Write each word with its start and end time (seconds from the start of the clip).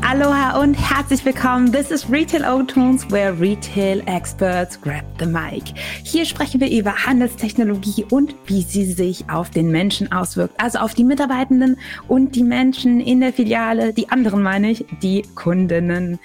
Aloha 0.00 0.60
und 0.60 0.74
herzlich 0.74 1.24
willkommen. 1.24 1.72
This 1.72 1.90
is 1.90 2.10
Retail 2.10 2.44
O-Tones, 2.44 3.10
where 3.10 3.38
retail 3.38 4.02
experts 4.06 4.80
grab 4.80 5.04
the 5.18 5.26
mic. 5.26 5.74
Hier 6.02 6.24
sprechen 6.24 6.60
wir 6.60 6.70
über 6.70 7.04
Handelstechnologie 7.04 8.06
und 8.10 8.34
wie 8.46 8.62
sie 8.62 8.84
sich 8.92 9.28
auf 9.28 9.50
den 9.50 9.70
Menschen 9.70 10.10
auswirkt. 10.10 10.54
Also 10.58 10.78
auf 10.78 10.94
die 10.94 11.04
Mitarbeitenden 11.04 11.78
und 12.06 12.36
die 12.36 12.44
Menschen 12.44 13.00
in 13.00 13.20
der 13.20 13.32
Filiale, 13.32 13.92
die 13.92 14.08
anderen 14.08 14.42
meine 14.42 14.70
ich, 14.70 14.86
die 15.02 15.22
Kundinnen. 15.34 16.18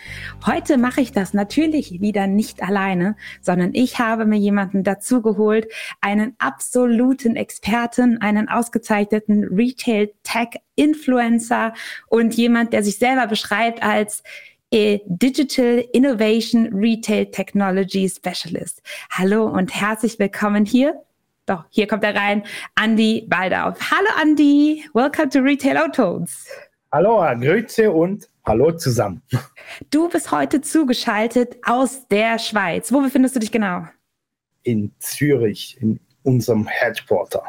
Heute 0.45 0.77
mache 0.77 1.01
ich 1.01 1.11
das 1.11 1.33
natürlich 1.33 1.99
wieder 1.99 2.27
nicht 2.27 2.63
alleine, 2.63 3.15
sondern 3.41 3.71
ich 3.73 3.99
habe 3.99 4.25
mir 4.25 4.37
jemanden 4.37 4.83
dazu 4.83 5.21
geholt, 5.21 5.67
einen 5.99 6.35
absoluten 6.37 7.35
Experten, 7.35 8.21
einen 8.21 8.47
ausgezeichneten 8.47 9.43
Retail 9.45 10.11
Tech 10.23 10.61
Influencer 10.75 11.73
und 12.07 12.33
jemand, 12.33 12.73
der 12.73 12.83
sich 12.83 12.97
selber 12.97 13.27
beschreibt 13.27 13.62
als 13.81 14.23
Digital 14.71 15.85
Innovation 15.93 16.67
Retail 16.73 17.27
Technology 17.27 18.09
Specialist. 18.09 18.81
Hallo 19.11 19.45
und 19.45 19.73
herzlich 19.73 20.17
willkommen 20.17 20.65
hier. 20.65 21.01
Doch, 21.45 21.65
hier 21.69 21.87
kommt 21.87 22.03
er 22.03 22.15
rein, 22.15 22.43
Andy 22.81 23.27
Baldauf. 23.29 23.77
Hallo 23.91 24.09
Andy, 24.21 24.83
welcome 24.93 25.29
to 25.29 25.39
Retail 25.39 25.77
Autos. 25.77 26.47
Hallo, 26.91 27.23
Grüße 27.39 27.91
und 27.91 28.27
hallo 28.45 28.71
zusammen. 28.71 29.21
Du 29.91 30.09
bist 30.09 30.31
heute 30.31 30.61
zugeschaltet 30.61 31.57
aus 31.63 32.07
der 32.07 32.39
Schweiz. 32.39 32.91
Wo 32.91 33.01
befindest 33.01 33.35
du 33.35 33.39
dich 33.39 33.51
genau? 33.51 33.85
In 34.63 34.91
Zürich, 34.99 35.77
in 35.81 35.99
unserem 36.23 36.65
Headquarter. 36.65 37.43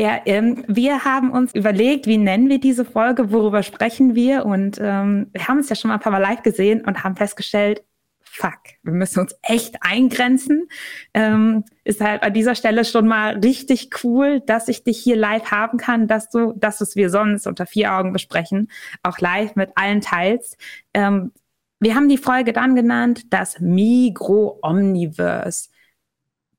Ja, 0.00 0.20
ähm, 0.26 0.64
wir 0.68 1.04
haben 1.04 1.32
uns 1.32 1.54
überlegt, 1.54 2.06
wie 2.06 2.18
nennen 2.18 2.48
wir 2.48 2.60
diese 2.60 2.84
Folge, 2.84 3.32
worüber 3.32 3.64
sprechen 3.64 4.14
wir 4.14 4.46
und 4.46 4.78
ähm, 4.80 5.28
wir 5.32 5.48
haben 5.48 5.58
uns 5.58 5.68
ja 5.68 5.74
schon 5.74 5.88
mal 5.88 5.94
ein 5.94 6.00
paar 6.00 6.12
Mal 6.12 6.18
live 6.18 6.42
gesehen 6.42 6.84
und 6.84 7.02
haben 7.02 7.16
festgestellt, 7.16 7.82
fuck, 8.22 8.60
wir 8.84 8.92
müssen 8.92 9.18
uns 9.18 9.34
echt 9.42 9.82
eingrenzen. 9.82 10.68
Ähm, 11.14 11.64
ist 11.82 12.00
halt 12.00 12.22
an 12.22 12.32
dieser 12.32 12.54
Stelle 12.54 12.84
schon 12.84 13.08
mal 13.08 13.38
richtig 13.38 13.90
cool, 14.04 14.40
dass 14.40 14.68
ich 14.68 14.84
dich 14.84 14.98
hier 14.98 15.16
live 15.16 15.50
haben 15.50 15.78
kann, 15.78 16.06
dass 16.06 16.30
du, 16.30 16.52
das, 16.56 16.80
was 16.80 16.94
wir 16.94 17.10
sonst 17.10 17.48
unter 17.48 17.66
vier 17.66 17.92
Augen 17.92 18.12
besprechen, 18.12 18.70
auch 19.02 19.18
live 19.18 19.56
mit 19.56 19.72
allen 19.74 20.00
teilst. 20.00 20.56
Ähm, 20.94 21.32
wir 21.80 21.96
haben 21.96 22.08
die 22.08 22.18
Folge 22.18 22.52
dann 22.52 22.76
genannt, 22.76 23.22
das 23.30 23.58
Migro 23.58 24.60
Omniverse. 24.62 25.70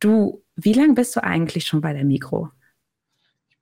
Du, 0.02 0.44
wie 0.58 0.74
lange 0.74 0.94
bist 0.94 1.16
du 1.16 1.24
eigentlich 1.24 1.66
schon 1.66 1.80
bei 1.80 1.94
der 1.94 2.04
Migro? 2.04 2.50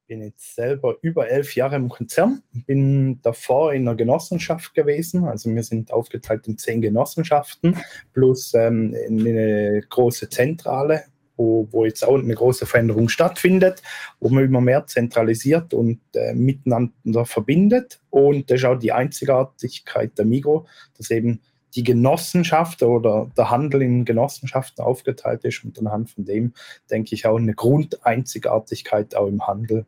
Bin 0.08 0.22
jetzt 0.22 0.56
selber 0.56 0.98
über 1.02 1.30
elf 1.30 1.56
Jahre 1.56 1.76
im 1.76 1.90
Konzern, 1.90 2.42
bin 2.66 3.22
davor 3.22 3.74
in 3.74 3.88
einer 3.88 3.96
Genossenschaft 3.96 4.74
gewesen. 4.74 5.26
Also 5.26 5.54
wir 5.54 5.64
sind 5.64 5.92
aufgeteilt 5.92 6.48
in 6.48 6.58
zehn 6.58 6.82
Genossenschaften 6.82 7.78
plus 8.14 8.54
ähm, 8.54 8.96
eine 9.08 9.82
große 9.90 10.30
Zentrale, 10.30 11.04
wo, 11.36 11.68
wo 11.72 11.86
jetzt 11.86 12.06
auch 12.06 12.18
eine 12.18 12.34
große 12.34 12.66
Veränderung 12.66 13.10
stattfindet, 13.10 13.84
wo 14.20 14.30
man 14.30 14.46
immer 14.46 14.62
mehr 14.62 14.88
zentralisiert 14.88 15.74
und 15.74 16.00
äh, 16.16 16.34
miteinander 16.34 17.26
verbindet. 17.26 18.00
Und 18.10 18.50
das 18.50 18.60
ist 18.60 18.66
auch 18.66 18.80
die 18.80 18.94
Einzigartigkeit 18.94 20.18
der 20.18 20.26
Migro, 20.26 20.68
dass 20.98 21.12
eben 21.12 21.42
die 21.76 21.84
Genossenschaft 21.84 22.82
oder 22.82 23.30
der 23.38 23.52
Handel 23.52 23.82
in 23.82 24.06
Genossenschaften 24.06 24.84
aufgeteilt 24.84 25.44
ist 25.44 25.64
und 25.66 25.78
anhand 25.78 26.10
von 26.10 26.24
dem 26.24 26.54
denke 26.90 27.14
ich 27.14 27.28
auch 27.28 27.38
eine 27.38 27.54
Grundeinzigartigkeit 27.54 29.14
auch 29.14 29.28
im 29.28 29.46
Handel 29.46 29.86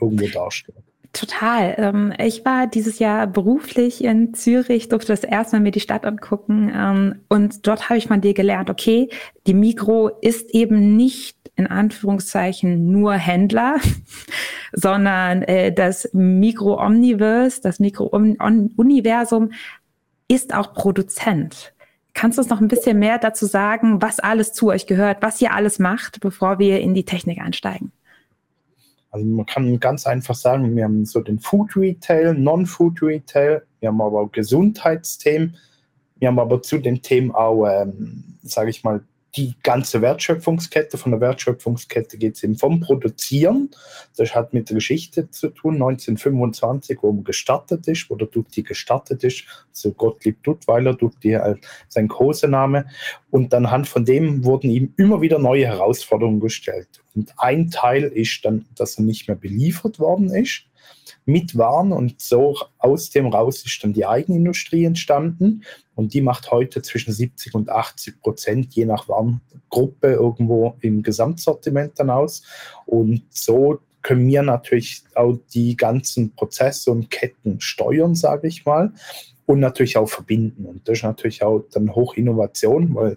irgendwo 0.00 0.26
darstellt. 0.26 0.78
Total. 1.12 1.74
Ähm, 1.78 2.12
ich 2.18 2.44
war 2.44 2.68
dieses 2.68 3.00
Jahr 3.00 3.26
beruflich 3.26 4.04
in 4.04 4.32
Zürich, 4.32 4.88
durfte 4.88 5.08
das 5.08 5.24
erste 5.24 5.56
Mal 5.56 5.62
mir 5.62 5.72
die 5.72 5.80
Stadt 5.80 6.04
angucken 6.04 6.70
ähm, 6.72 7.16
und 7.28 7.66
dort 7.66 7.88
habe 7.88 7.98
ich 7.98 8.06
von 8.06 8.20
dir 8.20 8.32
gelernt, 8.32 8.70
okay, 8.70 9.08
die 9.48 9.54
Mikro 9.54 10.08
ist 10.20 10.50
eben 10.54 10.96
nicht 10.96 11.36
in 11.56 11.66
Anführungszeichen 11.66 12.92
nur 12.92 13.14
Händler, 13.14 13.78
sondern 14.72 15.42
äh, 15.42 15.72
das 15.72 16.08
Mikro-Omniverse, 16.12 17.60
das 17.60 17.80
Mikro-Universum 17.80 19.50
ist 20.28 20.54
auch 20.54 20.74
Produzent. 20.74 21.74
Kannst 22.14 22.38
du 22.38 22.42
uns 22.42 22.50
noch 22.50 22.60
ein 22.60 22.68
bisschen 22.68 22.98
mehr 23.00 23.18
dazu 23.18 23.46
sagen, 23.46 24.00
was 24.00 24.20
alles 24.20 24.52
zu 24.52 24.68
euch 24.68 24.86
gehört, 24.86 25.22
was 25.22 25.40
ihr 25.40 25.52
alles 25.52 25.80
macht, 25.80 26.20
bevor 26.20 26.60
wir 26.60 26.80
in 26.80 26.94
die 26.94 27.04
Technik 27.04 27.40
einsteigen? 27.40 27.90
Also 29.10 29.26
man 29.26 29.46
kann 29.46 29.80
ganz 29.80 30.06
einfach 30.06 30.34
sagen, 30.34 30.76
wir 30.76 30.84
haben 30.84 31.04
so 31.04 31.20
den 31.20 31.40
Food 31.40 31.76
Retail, 31.76 32.34
Non-Food 32.34 33.02
Retail, 33.02 33.62
wir 33.80 33.88
haben 33.88 34.00
aber 34.00 34.20
auch 34.20 34.32
Gesundheitsthemen, 34.32 35.56
wir 36.18 36.28
haben 36.28 36.38
aber 36.38 36.62
zu 36.62 36.78
den 36.78 37.02
Themen 37.02 37.32
auch, 37.32 37.66
ähm, 37.66 38.38
sage 38.42 38.70
ich 38.70 38.84
mal, 38.84 39.02
die 39.36 39.54
ganze 39.62 40.02
Wertschöpfungskette. 40.02 40.98
Von 40.98 41.12
der 41.12 41.20
Wertschöpfungskette 41.20 42.18
geht 42.18 42.36
es 42.36 42.42
eben 42.42 42.56
vom 42.56 42.80
Produzieren. 42.80 43.70
Das 44.16 44.34
hat 44.34 44.52
mit 44.52 44.68
der 44.68 44.76
Geschichte 44.76 45.30
zu 45.30 45.48
tun, 45.48 45.74
1925, 45.74 46.98
wo 47.02 47.12
man 47.12 47.24
gestartet 47.24 47.86
ist, 47.88 48.10
wo 48.10 48.16
der 48.16 48.28
Dutti 48.28 48.62
gestartet 48.62 49.22
ist. 49.24 49.44
So 49.72 49.92
Gottlieb 49.92 50.42
Duttweiler, 50.42 50.94
Dutti 50.94 51.32
äh, 51.32 51.56
sein 51.88 52.08
Kosename. 52.08 52.86
Und 53.30 53.54
anhand 53.54 53.88
von 53.88 54.04
dem 54.04 54.44
wurden 54.44 54.70
ihm 54.70 54.92
immer 54.96 55.20
wieder 55.20 55.38
neue 55.38 55.66
Herausforderungen 55.66 56.40
gestellt. 56.40 57.02
Und 57.14 57.32
ein 57.38 57.70
Teil 57.70 58.04
ist 58.04 58.44
dann, 58.44 58.66
dass 58.74 58.98
er 58.98 59.04
nicht 59.04 59.28
mehr 59.28 59.36
beliefert 59.36 59.98
worden 59.98 60.32
ist 60.34 60.64
mit 61.24 61.56
Waren 61.56 61.92
und 61.92 62.20
so 62.20 62.56
aus 62.78 63.10
dem 63.10 63.26
raus 63.26 63.64
ist 63.64 63.82
dann 63.82 63.92
die 63.92 64.06
Eigenindustrie 64.06 64.84
entstanden. 64.84 65.62
Und 65.94 66.14
die 66.14 66.22
macht 66.22 66.50
heute 66.50 66.82
zwischen 66.82 67.12
70 67.12 67.54
und 67.54 67.68
80 67.68 68.20
Prozent 68.20 68.74
je 68.74 68.86
nach 68.86 69.08
Warengruppe 69.08 70.12
irgendwo 70.12 70.76
im 70.80 71.02
Gesamtsortiment 71.02 71.98
dann 71.98 72.10
aus. 72.10 72.42
Und 72.86 73.22
so 73.30 73.80
können 74.02 74.26
wir 74.26 74.42
natürlich 74.42 75.02
auch 75.14 75.38
die 75.52 75.76
ganzen 75.76 76.34
Prozesse 76.34 76.90
und 76.90 77.10
Ketten 77.10 77.60
steuern, 77.60 78.14
sage 78.14 78.48
ich 78.48 78.64
mal 78.64 78.92
und 79.50 79.58
natürlich 79.58 79.96
auch 79.96 80.08
verbinden. 80.08 80.64
Und 80.64 80.88
das 80.88 80.98
ist 80.98 81.02
natürlich 81.02 81.42
auch 81.42 81.64
dann 81.72 81.92
Hochinnovation, 81.92 82.94
weil 82.94 83.16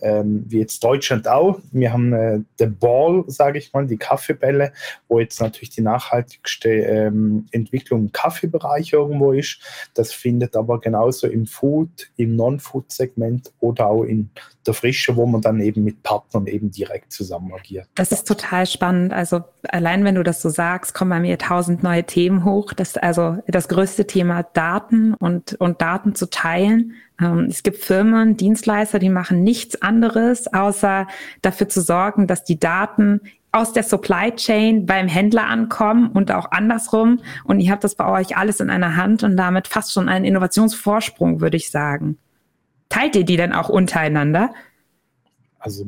ähm, 0.00 0.44
wie 0.48 0.60
jetzt 0.60 0.82
Deutschland 0.82 1.28
auch, 1.28 1.60
wir 1.72 1.92
haben 1.92 2.14
äh, 2.14 2.66
Ball, 2.66 3.24
sage 3.26 3.58
ich 3.58 3.70
mal, 3.74 3.86
die 3.86 3.98
Kaffeebälle, 3.98 4.72
wo 5.08 5.20
jetzt 5.20 5.42
natürlich 5.42 5.68
die 5.68 5.82
nachhaltigste 5.82 6.70
ähm, 6.70 7.46
Entwicklung 7.50 8.00
im 8.00 8.12
Kaffeebereich 8.12 8.94
irgendwo 8.94 9.32
ist. 9.32 9.60
Das 9.92 10.10
findet 10.10 10.56
aber 10.56 10.80
genauso 10.80 11.26
im 11.26 11.44
Food, 11.44 12.08
im 12.16 12.34
Non-Food-Segment 12.34 13.52
oder 13.60 13.88
auch 13.88 14.04
in 14.04 14.30
der 14.66 14.72
Frische, 14.72 15.14
wo 15.16 15.26
man 15.26 15.42
dann 15.42 15.60
eben 15.60 15.84
mit 15.84 16.02
Partnern 16.02 16.46
eben 16.46 16.70
direkt 16.70 17.12
zusammen 17.12 17.52
agiert. 17.52 17.86
Das 17.94 18.10
ist 18.10 18.26
total 18.26 18.66
spannend. 18.66 19.12
Also 19.12 19.42
allein 19.68 20.04
wenn 20.04 20.14
du 20.14 20.22
das 20.22 20.40
so 20.40 20.48
sagst, 20.48 20.94
kommen 20.94 21.10
bei 21.10 21.20
mir 21.20 21.36
tausend 21.36 21.82
neue 21.82 22.04
Themen 22.04 22.44
hoch. 22.44 22.72
Das 22.72 22.96
also 22.96 23.36
das 23.46 23.68
größte 23.68 24.06
Thema 24.06 24.42
Daten 24.42 25.12
und, 25.14 25.54
und 25.60 25.73
und 25.74 25.82
Daten 25.82 26.14
zu 26.14 26.30
teilen. 26.30 26.94
Ähm, 27.20 27.46
es 27.50 27.62
gibt 27.62 27.78
Firmen, 27.78 28.36
Dienstleister, 28.36 28.98
die 28.98 29.10
machen 29.10 29.42
nichts 29.42 29.82
anderes, 29.82 30.52
außer 30.52 31.06
dafür 31.42 31.68
zu 31.68 31.80
sorgen, 31.80 32.26
dass 32.26 32.44
die 32.44 32.58
Daten 32.58 33.20
aus 33.52 33.72
der 33.72 33.82
Supply 33.82 34.32
Chain 34.34 34.86
beim 34.86 35.06
Händler 35.06 35.46
ankommen 35.46 36.10
und 36.10 36.32
auch 36.32 36.50
andersrum. 36.50 37.20
Und 37.44 37.60
ihr 37.60 37.70
habt 37.70 37.84
das 37.84 37.94
bei 37.94 38.06
euch 38.06 38.36
alles 38.36 38.60
in 38.60 38.70
einer 38.70 38.96
Hand 38.96 39.22
und 39.22 39.36
damit 39.36 39.68
fast 39.68 39.92
schon 39.92 40.08
einen 40.08 40.24
Innovationsvorsprung, 40.24 41.40
würde 41.40 41.56
ich 41.56 41.70
sagen. 41.70 42.18
Teilt 42.88 43.16
ihr 43.16 43.24
die 43.24 43.36
denn 43.36 43.52
auch 43.52 43.68
untereinander? 43.68 44.52
Also 45.58 45.84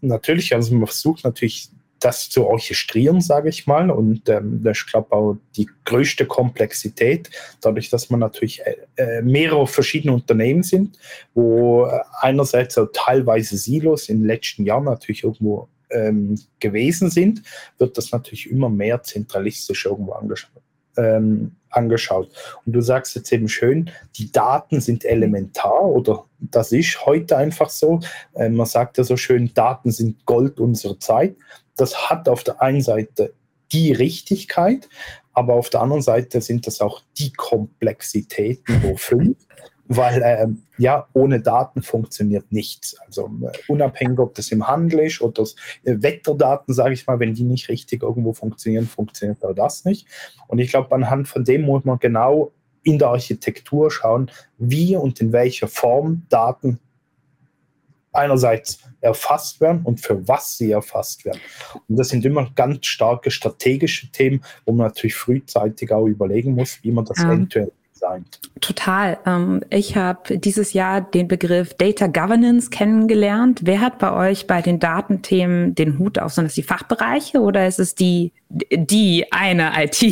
natürlich, 0.00 0.54
also 0.54 0.74
man 0.74 0.86
versucht 0.86 1.24
natürlich 1.24 1.70
das 2.00 2.28
zu 2.28 2.46
orchestrieren, 2.46 3.20
sage 3.20 3.48
ich 3.48 3.66
mal. 3.66 3.90
Und 3.90 4.28
ähm, 4.28 4.62
das 4.62 4.78
ist, 4.78 4.86
glaube 4.86 5.12
auch 5.12 5.36
die 5.56 5.68
größte 5.84 6.26
Komplexität, 6.26 7.30
dadurch, 7.60 7.90
dass 7.90 8.10
man 8.10 8.20
natürlich 8.20 8.60
äh, 8.64 8.76
äh, 8.96 9.22
mehrere 9.22 9.66
verschiedene 9.66 10.14
Unternehmen 10.14 10.62
sind, 10.62 10.98
wo 11.34 11.86
äh, 11.86 12.00
einerseits 12.20 12.76
auch 12.78 12.88
teilweise 12.92 13.56
Silos 13.56 14.08
in 14.08 14.20
den 14.20 14.26
letzten 14.26 14.64
Jahren 14.64 14.84
natürlich 14.84 15.24
irgendwo 15.24 15.68
ähm, 15.90 16.38
gewesen 16.58 17.10
sind, 17.10 17.42
wird 17.78 17.96
das 17.96 18.12
natürlich 18.12 18.50
immer 18.50 18.68
mehr 18.68 19.02
zentralistisch 19.02 19.86
irgendwo 19.86 20.12
angeschaut. 20.12 20.62
Ähm, 20.96 21.52
angeschaut. 21.70 22.30
Und 22.64 22.72
du 22.72 22.80
sagst 22.80 23.14
jetzt 23.16 23.30
eben 23.30 23.48
schön, 23.48 23.90
die 24.16 24.32
Daten 24.32 24.80
sind 24.80 25.04
elementar 25.04 25.84
oder 25.84 26.24
das 26.38 26.72
ist 26.72 27.04
heute 27.04 27.36
einfach 27.36 27.68
so. 27.68 28.00
Äh, 28.34 28.48
man 28.48 28.66
sagt 28.66 28.96
ja 28.96 29.04
so 29.04 29.16
schön, 29.16 29.52
Daten 29.52 29.90
sind 29.90 30.24
Gold 30.24 30.58
unserer 30.58 30.98
Zeit 30.98 31.36
das 31.76 32.10
hat 32.10 32.28
auf 32.28 32.44
der 32.44 32.62
einen 32.62 32.80
Seite 32.80 33.34
die 33.72 33.92
Richtigkeit, 33.92 34.88
aber 35.32 35.54
auf 35.54 35.70
der 35.70 35.82
anderen 35.82 36.02
Seite 36.02 36.40
sind 36.40 36.66
das 36.66 36.80
auch 36.80 37.02
die 37.18 37.32
Komplexitäten, 37.32 38.82
wofür. 38.82 39.34
Weil 39.88 40.22
äh, 40.22 40.48
ja, 40.78 41.06
ohne 41.12 41.40
Daten 41.40 41.80
funktioniert 41.80 42.50
nichts. 42.50 42.96
Also 43.06 43.30
äh, 43.42 43.52
unabhängig, 43.68 44.18
ob 44.18 44.34
das 44.34 44.50
im 44.50 44.66
Handel 44.66 45.00
ist 45.00 45.20
oder 45.20 45.42
das, 45.42 45.54
äh, 45.84 45.94
Wetterdaten, 45.98 46.74
sage 46.74 46.94
ich 46.94 47.06
mal, 47.06 47.20
wenn 47.20 47.34
die 47.34 47.44
nicht 47.44 47.68
richtig 47.68 48.02
irgendwo 48.02 48.32
funktionieren, 48.32 48.88
funktioniert 48.88 49.44
auch 49.44 49.54
das 49.54 49.84
nicht. 49.84 50.08
Und 50.48 50.58
ich 50.58 50.70
glaube, 50.70 50.92
anhand 50.92 51.28
von 51.28 51.44
dem 51.44 51.62
muss 51.62 51.84
man 51.84 52.00
genau 52.00 52.52
in 52.82 52.98
der 52.98 53.08
Architektur 53.08 53.90
schauen, 53.90 54.30
wie 54.58 54.96
und 54.96 55.20
in 55.20 55.32
welcher 55.32 55.68
Form 55.68 56.22
Daten 56.28 56.80
einerseits 58.16 58.78
erfasst 59.00 59.60
werden 59.60 59.82
und 59.84 60.00
für 60.00 60.26
was 60.26 60.56
sie 60.56 60.72
erfasst 60.72 61.24
werden. 61.24 61.40
Und 61.88 61.96
das 61.96 62.08
sind 62.08 62.24
immer 62.24 62.50
ganz 62.54 62.86
starke 62.86 63.30
strategische 63.30 64.10
Themen, 64.10 64.42
wo 64.64 64.72
man 64.72 64.88
natürlich 64.88 65.14
frühzeitig 65.14 65.92
auch 65.92 66.06
überlegen 66.06 66.54
muss, 66.54 66.78
wie 66.82 66.90
man 66.90 67.04
das 67.04 67.18
ja. 67.18 67.32
end 67.32 67.54
designt. 67.96 68.40
Total. 68.60 69.18
Ähm, 69.26 69.62
ich 69.70 69.96
habe 69.96 70.38
dieses 70.38 70.72
Jahr 70.72 71.00
den 71.00 71.28
Begriff 71.28 71.74
Data 71.74 72.06
Governance 72.06 72.70
kennengelernt. 72.70 73.60
Wer 73.64 73.80
hat 73.80 73.98
bei 73.98 74.12
euch 74.12 74.46
bei 74.46 74.62
den 74.62 74.78
Datenthemen 74.78 75.74
den 75.74 75.98
Hut 75.98 76.18
auf? 76.18 76.32
Sind 76.32 76.44
das 76.44 76.54
die 76.54 76.62
Fachbereiche 76.62 77.40
oder 77.40 77.66
ist 77.66 77.78
es 77.78 77.94
die, 77.94 78.32
die 78.48 79.26
eine 79.32 79.72
IT? 79.76 80.02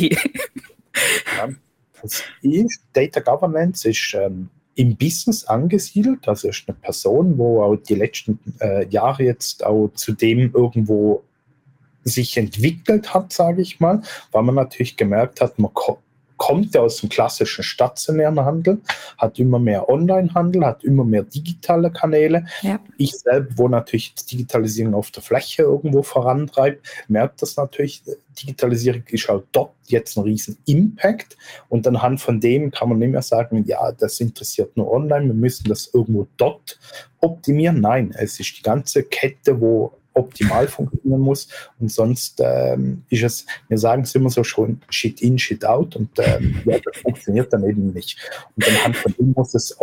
Ja, 2.41 2.63
Data 2.93 3.19
Governance 3.19 3.89
ist 3.89 4.15
ähm, 4.17 4.49
im 4.75 4.95
Business 4.95 5.45
angesiedelt. 5.45 6.19
Das 6.23 6.43
ist 6.43 6.63
eine 6.67 6.75
Person, 6.77 7.37
wo 7.37 7.63
auch 7.63 7.75
die 7.77 7.95
letzten 7.95 8.39
äh, 8.59 8.87
Jahre 8.87 9.23
jetzt 9.23 9.65
auch 9.65 9.89
zu 9.95 10.11
dem 10.11 10.51
irgendwo 10.53 11.23
sich 12.03 12.37
entwickelt 12.37 13.13
hat, 13.13 13.33
sage 13.33 13.61
ich 13.61 13.79
mal, 13.79 14.01
weil 14.31 14.43
man 14.43 14.55
natürlich 14.55 14.95
gemerkt 14.95 15.41
hat, 15.41 15.57
man 15.57 15.73
kommt 16.37 16.75
ja 16.75 16.81
aus 16.81 16.97
dem 16.97 17.09
klassischen 17.09 17.63
stationären 17.63 18.39
Handel, 18.39 18.81
hat 19.17 19.39
immer 19.39 19.59
mehr 19.59 19.89
Online-Handel, 19.89 20.65
hat 20.65 20.83
immer 20.83 21.03
mehr 21.03 21.23
digitale 21.23 21.91
Kanäle. 21.91 22.45
Ja. 22.61 22.79
Ich 22.97 23.15
selbst, 23.15 23.57
wo 23.57 23.67
natürlich 23.67 24.13
Digitalisierung 24.15 24.93
auf 24.93 25.11
der 25.11 25.23
Fläche 25.23 25.63
irgendwo 25.63 26.03
vorantreibt, 26.03 26.85
merkt 27.07 27.41
das 27.41 27.55
natürlich. 27.57 28.03
Digitalisierung 28.41 29.03
ist 29.07 29.29
auch 29.29 29.43
dort 29.51 29.71
jetzt 29.87 30.17
ein 30.17 30.23
riesen 30.23 30.57
Impact 30.65 31.37
und 31.69 31.87
anhand 31.87 32.19
von 32.19 32.39
dem 32.39 32.71
kann 32.71 32.89
man 32.89 32.99
nicht 32.99 33.11
mehr 33.11 33.21
sagen, 33.21 33.63
ja, 33.65 33.91
das 33.91 34.19
interessiert 34.19 34.75
nur 34.75 34.91
online, 34.91 35.27
wir 35.27 35.33
müssen 35.33 35.69
das 35.69 35.89
irgendwo 35.93 36.27
dort 36.37 36.79
optimieren. 37.21 37.79
Nein, 37.79 38.13
es 38.17 38.39
ist 38.39 38.57
die 38.57 38.61
ganze 38.61 39.03
Kette, 39.03 39.59
wo 39.61 39.93
optimal 40.15 40.67
funktionieren 40.67 41.21
muss. 41.21 41.47
Und 41.79 41.91
sonst 41.91 42.41
ähm, 42.43 43.03
ist 43.09 43.23
es, 43.23 43.45
wir 43.67 43.77
sagen 43.77 44.03
es 44.03 44.15
immer 44.15 44.29
so 44.29 44.43
schon, 44.43 44.81
Shit 44.89 45.21
in, 45.21 45.37
Shit 45.37 45.63
out. 45.65 45.95
Und 45.95 46.09
ähm, 46.17 46.61
ja, 46.65 46.79
das 46.79 46.97
funktioniert 47.01 47.53
dann 47.53 47.63
eben 47.63 47.93
nicht. 47.93 48.19
Und 48.55 48.67
anhand 48.67 48.97
von 48.97 49.13
dem 49.17 49.33
muss 49.33 49.53
es 49.53 49.77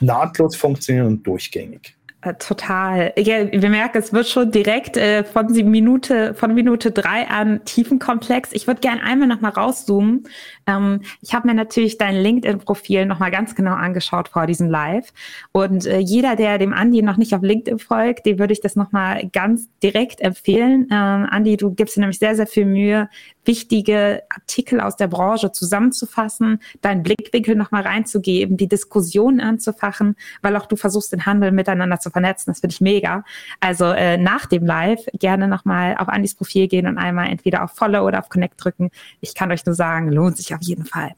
nahtlos 0.00 0.56
funktionieren 0.56 1.06
und 1.06 1.26
durchgängig. 1.26 1.96
Äh, 2.24 2.34
total. 2.34 3.12
Ja, 3.18 3.50
wir 3.52 3.68
merken, 3.68 3.98
es 3.98 4.12
wird 4.12 4.26
schon 4.26 4.50
direkt 4.50 4.96
äh, 4.96 5.24
von 5.24 5.46
Minute 5.46 6.34
von 6.34 6.54
Minute 6.54 6.90
drei 6.90 7.28
an 7.28 7.64
tiefenkomplex. 7.64 8.50
Ich 8.52 8.66
würde 8.66 8.80
gerne 8.80 9.02
einmal 9.02 9.28
noch 9.28 9.40
mal 9.40 9.50
rauszoomen. 9.50 10.26
Ähm, 10.66 11.02
ich 11.20 11.34
habe 11.34 11.46
mir 11.46 11.54
natürlich 11.54 11.98
dein 11.98 12.16
LinkedIn-Profil 12.16 13.04
noch 13.06 13.18
mal 13.18 13.30
ganz 13.30 13.54
genau 13.54 13.74
angeschaut 13.74 14.28
vor 14.28 14.46
diesem 14.46 14.70
Live. 14.70 15.12
Und 15.52 15.86
äh, 15.86 15.98
jeder, 15.98 16.36
der 16.36 16.58
dem 16.58 16.72
Andi 16.72 17.02
noch 17.02 17.18
nicht 17.18 17.34
auf 17.34 17.42
LinkedIn 17.42 17.78
folgt, 17.78 18.26
dem 18.26 18.38
würde 18.38 18.54
ich 18.54 18.60
das 18.60 18.74
noch 18.74 18.92
mal 18.92 19.28
ganz 19.32 19.68
direkt 19.82 20.20
empfehlen. 20.20 20.88
Ähm, 20.90 21.26
Andi, 21.30 21.56
du 21.56 21.74
gibst 21.74 21.96
dir 21.96 22.00
nämlich 22.00 22.18
sehr, 22.18 22.36
sehr 22.36 22.46
viel 22.46 22.64
Mühe, 22.64 23.10
wichtige 23.44 24.22
Artikel 24.30 24.80
aus 24.80 24.96
der 24.96 25.08
Branche 25.08 25.52
zusammenzufassen, 25.52 26.60
deinen 26.80 27.02
Blickwinkel 27.02 27.56
noch 27.56 27.70
mal 27.70 27.82
reinzugeben, 27.82 28.56
die 28.56 28.68
Diskussion 28.68 29.40
anzufachen, 29.40 30.16
weil 30.42 30.56
auch 30.56 30.66
du 30.66 30.76
versuchst, 30.76 31.12
den 31.12 31.26
Handel 31.26 31.52
miteinander 31.52 32.00
zu 32.00 32.10
vernetzen. 32.10 32.50
Das 32.50 32.60
finde 32.60 32.74
ich 32.74 32.80
mega. 32.80 33.24
Also 33.60 33.86
äh, 33.86 34.16
nach 34.16 34.46
dem 34.46 34.64
Live 34.64 35.06
gerne 35.12 35.48
nochmal 35.48 35.96
auf 35.98 36.08
Andis 36.08 36.34
Profil 36.34 36.68
gehen 36.68 36.86
und 36.86 36.98
einmal 36.98 37.28
entweder 37.28 37.64
auf 37.64 37.72
Follow 37.72 38.06
oder 38.06 38.18
auf 38.18 38.28
Connect 38.28 38.62
drücken. 38.62 38.90
Ich 39.20 39.34
kann 39.34 39.52
euch 39.52 39.64
nur 39.66 39.74
sagen, 39.74 40.10
lohnt 40.10 40.36
sich 40.36 40.54
auf 40.54 40.62
jeden 40.62 40.84
Fall. 40.84 41.12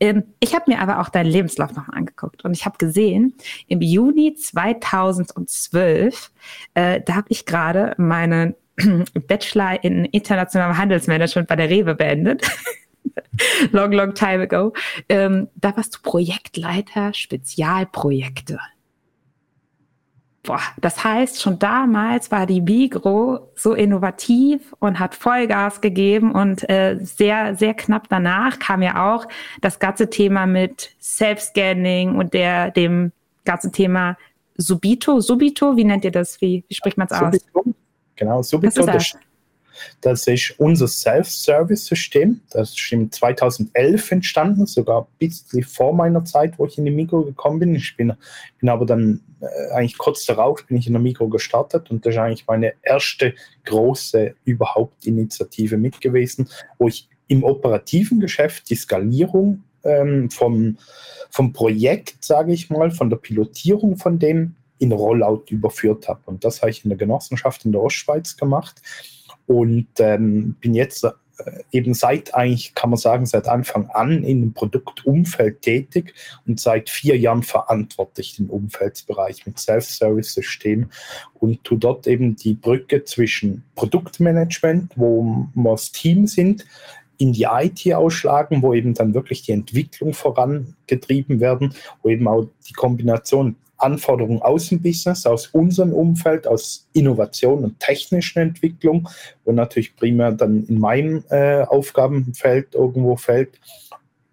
Ähm, 0.00 0.24
ich 0.40 0.54
habe 0.54 0.70
mir 0.70 0.80
aber 0.80 1.00
auch 1.00 1.08
deinen 1.08 1.26
Lebenslauf 1.26 1.72
nochmal 1.74 1.98
angeguckt 1.98 2.44
und 2.44 2.52
ich 2.52 2.66
habe 2.66 2.78
gesehen, 2.78 3.34
im 3.66 3.80
Juni 3.80 4.34
2012, 4.34 6.30
äh, 6.74 7.00
da 7.04 7.14
habe 7.14 7.26
ich 7.30 7.46
gerade 7.46 7.94
meinen 7.98 8.54
Bachelor 9.26 9.82
in 9.82 10.04
internationalem 10.06 10.76
Handelsmanagement 10.76 11.48
bei 11.48 11.56
der 11.56 11.70
Rewe 11.70 11.94
beendet. 11.94 12.42
long, 13.72 13.92
long 13.92 14.14
time 14.14 14.42
ago. 14.42 14.72
Ähm, 15.08 15.48
da 15.54 15.76
warst 15.76 15.96
du 15.96 15.98
Projektleiter 16.02 17.12
Spezialprojekte. 17.14 18.58
Boah, 20.42 20.60
das 20.80 21.02
heißt, 21.02 21.42
schon 21.42 21.58
damals 21.58 22.30
war 22.30 22.46
die 22.46 22.60
Migro 22.60 23.50
so 23.56 23.74
innovativ 23.74 24.74
und 24.78 25.00
hat 25.00 25.16
Vollgas 25.16 25.80
gegeben 25.80 26.30
und 26.30 26.68
äh, 26.70 26.98
sehr, 27.02 27.56
sehr 27.56 27.74
knapp 27.74 28.08
danach 28.08 28.60
kam 28.60 28.80
ja 28.80 29.12
auch 29.12 29.26
das 29.60 29.80
ganze 29.80 30.08
Thema 30.08 30.46
mit 30.46 30.94
Self-Scanning 31.00 32.14
und 32.14 32.32
der, 32.32 32.70
dem 32.70 33.10
ganzen 33.44 33.72
Thema 33.72 34.16
Subito. 34.56 35.20
Subito, 35.20 35.76
wie 35.76 35.84
nennt 35.84 36.04
ihr 36.04 36.12
das? 36.12 36.40
Wie, 36.40 36.64
wie 36.68 36.74
spricht 36.74 36.96
man 36.96 37.08
es 37.10 37.20
aus? 37.20 37.34
Genau, 38.16 38.42
Subito, 38.42 38.84
das? 38.84 39.16
Das 40.00 40.26
ist 40.26 40.54
unser 40.58 40.88
Self-Service-System. 40.88 42.40
Das 42.50 42.70
ist 42.70 42.92
im 42.92 43.10
2011 43.10 44.12
entstanden, 44.12 44.66
sogar 44.66 45.02
ein 45.02 45.18
bisschen 45.18 45.62
vor 45.62 45.94
meiner 45.94 46.24
Zeit, 46.24 46.58
wo 46.58 46.66
ich 46.66 46.78
in 46.78 46.84
die 46.84 46.90
Mikro 46.90 47.22
gekommen 47.22 47.58
bin. 47.58 47.74
Ich 47.74 47.96
bin, 47.96 48.12
bin 48.58 48.68
aber 48.68 48.86
dann 48.86 49.20
äh, 49.40 49.74
eigentlich 49.74 49.98
kurz 49.98 50.24
darauf 50.24 50.66
bin 50.66 50.76
ich 50.76 50.86
in 50.86 50.94
der 50.94 51.02
Mikro 51.02 51.28
gestartet 51.28 51.90
und 51.90 52.04
das 52.06 52.14
ist 52.14 52.18
eigentlich 52.18 52.46
meine 52.46 52.74
erste 52.82 53.34
große 53.64 54.34
überhaupt 54.44 55.06
Initiative 55.06 55.76
mit 55.76 56.00
gewesen, 56.00 56.48
wo 56.78 56.88
ich 56.88 57.08
im 57.28 57.44
operativen 57.44 58.20
Geschäft 58.20 58.70
die 58.70 58.76
Skalierung 58.76 59.64
ähm, 59.84 60.30
vom, 60.30 60.78
vom 61.30 61.52
Projekt, 61.52 62.24
sage 62.24 62.52
ich 62.52 62.70
mal, 62.70 62.90
von 62.90 63.10
der 63.10 63.16
Pilotierung 63.16 63.96
von 63.96 64.18
dem 64.18 64.54
in 64.78 64.92
Rollout 64.92 65.44
überführt 65.50 66.08
habe. 66.08 66.20
Und 66.26 66.44
das 66.44 66.62
habe 66.62 66.70
ich 66.70 66.84
in 66.84 66.90
der 66.90 66.98
Genossenschaft 66.98 67.64
in 67.64 67.72
der 67.72 67.82
Ostschweiz 67.82 68.36
gemacht 68.36 68.82
und 69.46 69.88
ähm, 69.98 70.56
bin 70.60 70.74
jetzt 70.74 71.04
äh, 71.04 71.10
eben 71.70 71.94
seit 71.94 72.34
eigentlich, 72.34 72.74
kann 72.74 72.90
man 72.90 72.98
sagen, 72.98 73.26
seit 73.26 73.48
Anfang 73.48 73.88
an 73.90 74.24
in 74.24 74.40
dem 74.40 74.52
Produktumfeld 74.54 75.62
tätig 75.62 76.14
und 76.46 76.60
seit 76.60 76.90
vier 76.90 77.16
Jahren 77.16 77.42
verantworte 77.42 78.20
ich 78.20 78.36
den 78.36 78.48
Umfeldsbereich 78.48 79.46
mit 79.46 79.58
Self-Service-System 79.58 80.90
und 81.34 81.62
tu 81.64 81.76
dort 81.76 82.06
eben 82.06 82.36
die 82.36 82.54
Brücke 82.54 83.04
zwischen 83.04 83.64
Produktmanagement, 83.74 84.92
wo 84.96 85.46
wir 85.54 85.70
das 85.72 85.92
Team 85.92 86.26
sind, 86.26 86.64
in 87.18 87.32
die 87.32 87.44
IT 87.44 87.92
ausschlagen, 87.94 88.62
wo 88.62 88.74
eben 88.74 88.94
dann 88.94 89.14
wirklich 89.14 89.42
die 89.42 89.52
Entwicklung 89.52 90.12
vorangetrieben 90.12 91.40
werden, 91.40 91.74
wo 92.02 92.10
eben 92.10 92.28
auch 92.28 92.48
die 92.68 92.74
Kombination 92.74 93.56
Anforderungen 93.78 94.42
aus 94.42 94.68
dem 94.68 94.80
Business, 94.80 95.26
aus 95.26 95.48
unserem 95.48 95.92
Umfeld, 95.92 96.46
aus 96.46 96.88
Innovation 96.92 97.64
und 97.64 97.80
technischen 97.80 98.38
Entwicklung, 98.38 99.08
wo 99.44 99.52
natürlich 99.52 99.96
primär 99.96 100.32
dann 100.32 100.64
in 100.66 100.78
meinem 100.78 101.24
äh, 101.30 101.62
Aufgabenfeld 101.62 102.74
irgendwo 102.74 103.16
fällt, 103.16 103.60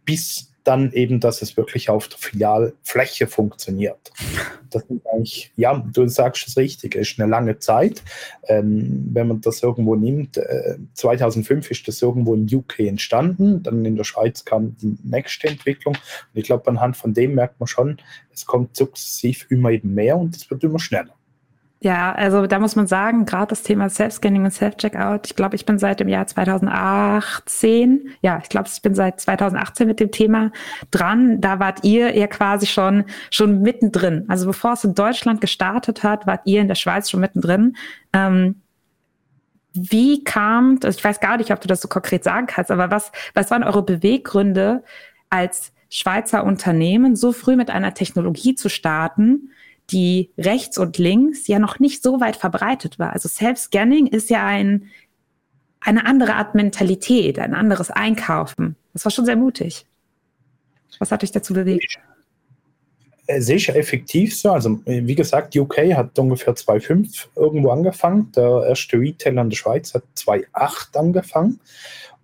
bis 0.05 0.52
dann 0.63 0.91
eben, 0.93 1.20
dass 1.20 1.41
es 1.41 1.58
wirklich 1.58 1.89
auf 1.89 2.08
der 2.08 2.17
Filialfläche 2.17 3.27
funktioniert. 3.27 4.12
Das 4.70 4.84
ist 4.84 5.05
eigentlich, 5.12 5.51
ja, 5.55 5.84
du 5.93 6.08
sagst 6.08 6.48
es 6.48 6.58
richtig, 6.58 6.96
ist 6.96 7.20
eine 7.20 7.29
lange 7.29 7.60
Zeit. 7.60 8.01
Ähm, 8.48 9.10
wenn 9.12 9.27
man 9.27 9.41
das 9.41 9.62
irgendwo 9.62 9.96
nimmt, 9.96 10.38
äh, 10.38 10.77
2005 10.93 11.70
ist 11.70 11.88
das 11.88 12.01
irgendwo 12.01 12.34
in 12.34 12.48
UK 12.51 12.79
entstanden, 12.79 13.62
dann 13.62 13.84
in 13.86 13.96
der 13.96 14.03
Schweiz 14.03 14.46
kam 14.46 14.75
die 14.77 14.98
nächste 15.03 15.48
Entwicklung. 15.48 15.96
Und 15.96 16.39
ich 16.39 16.46
glaube, 16.46 16.67
anhand 16.70 16.98
von 16.98 17.13
dem 17.13 17.36
merkt 17.36 17.60
man 17.60 17.67
schon, 17.67 17.98
es 18.34 18.46
kommt 18.46 18.75
sukzessiv 18.75 19.46
immer 19.50 19.72
eben 19.72 19.93
mehr 19.93 20.17
und 20.17 20.36
es 20.36 20.50
wird 20.50 20.63
immer 20.63 20.79
schneller. 20.79 21.13
Ja, 21.83 22.13
also 22.13 22.47
da 22.47 22.59
muss 22.59 22.77
man 22.77 22.87
sagen, 22.87 23.25
gerade 23.25 23.47
das 23.47 23.61
Thema 23.61 23.89
Self-Scanning 23.89 24.45
und 24.45 24.51
Self-Checkout, 24.51 25.27
ich 25.27 25.35
glaube, 25.35 25.57
ich 25.57 25.65
bin 25.65 25.77
seit 25.77 25.99
dem 25.99 26.07
Jahr 26.07 26.25
2018, 26.25 28.09
ja, 28.21 28.39
ich 28.41 28.47
glaube, 28.47 28.69
ich 28.71 28.81
bin 28.81 28.95
seit 28.95 29.19
2018 29.19 29.85
mit 29.85 29.99
dem 29.99 30.09
Thema 30.09 30.53
dran. 30.91 31.41
Da 31.41 31.59
wart 31.59 31.83
ihr 31.83 32.17
ja 32.17 32.27
quasi 32.27 32.67
schon, 32.67 33.03
schon 33.31 33.61
mittendrin. 33.61 34.23
Also 34.29 34.47
bevor 34.47 34.73
es 34.73 34.85
in 34.85 34.95
Deutschland 34.95 35.41
gestartet 35.41 36.03
hat, 36.03 36.25
wart 36.25 36.43
ihr 36.45 36.61
in 36.61 36.69
der 36.69 36.75
Schweiz 36.75 37.09
schon 37.09 37.19
mittendrin. 37.19 37.75
Ähm, 38.13 38.61
wie 39.73 40.23
kam, 40.23 40.79
also 40.85 40.97
ich 40.97 41.03
weiß 41.03 41.19
gar 41.19 41.35
nicht, 41.35 41.51
ob 41.51 41.59
du 41.59 41.67
das 41.67 41.81
so 41.81 41.89
konkret 41.89 42.23
sagen 42.23 42.47
kannst, 42.47 42.71
aber 42.71 42.91
was, 42.91 43.11
was 43.33 43.51
waren 43.51 43.63
eure 43.63 43.83
Beweggründe 43.83 44.85
als 45.29 45.73
Schweizer 45.89 46.45
Unternehmen, 46.45 47.17
so 47.17 47.33
früh 47.33 47.57
mit 47.57 47.69
einer 47.69 47.93
Technologie 47.93 48.55
zu 48.55 48.69
starten, 48.69 49.49
die 49.91 50.31
rechts 50.37 50.77
und 50.77 50.97
links 50.97 51.47
ja 51.47 51.59
noch 51.59 51.79
nicht 51.79 52.03
so 52.03 52.19
weit 52.19 52.35
verbreitet 52.35 52.99
war. 52.99 53.13
Also 53.13 53.29
Self-Scanning 53.29 54.07
ist 54.07 54.29
ja 54.29 54.45
ein, 54.45 54.89
eine 55.79 56.05
andere 56.05 56.35
Art 56.35 56.55
Mentalität, 56.55 57.39
ein 57.39 57.53
anderes 57.53 57.91
Einkaufen. 57.91 58.75
Das 58.93 59.05
war 59.05 59.11
schon 59.11 59.25
sehr 59.25 59.35
mutig. 59.35 59.85
Was 60.99 61.11
hat 61.11 61.21
dich 61.21 61.31
dazu 61.31 61.53
bewegt? 61.53 61.97
Es 63.25 63.49
ist 63.49 63.69
effektiv 63.69 64.37
so. 64.37 64.51
Also, 64.51 64.79
wie 64.85 65.15
gesagt, 65.15 65.55
UK 65.55 65.93
hat 65.95 66.17
ungefähr 66.19 66.55
2,5 66.55 67.27
irgendwo 67.35 67.69
angefangen. 67.69 68.31
Der 68.35 68.65
erste 68.67 68.97
Retailer 68.97 69.41
in 69.41 69.49
der 69.49 69.55
Schweiz 69.55 69.93
hat 69.93 70.03
2,8 70.17 70.97
angefangen. 70.97 71.59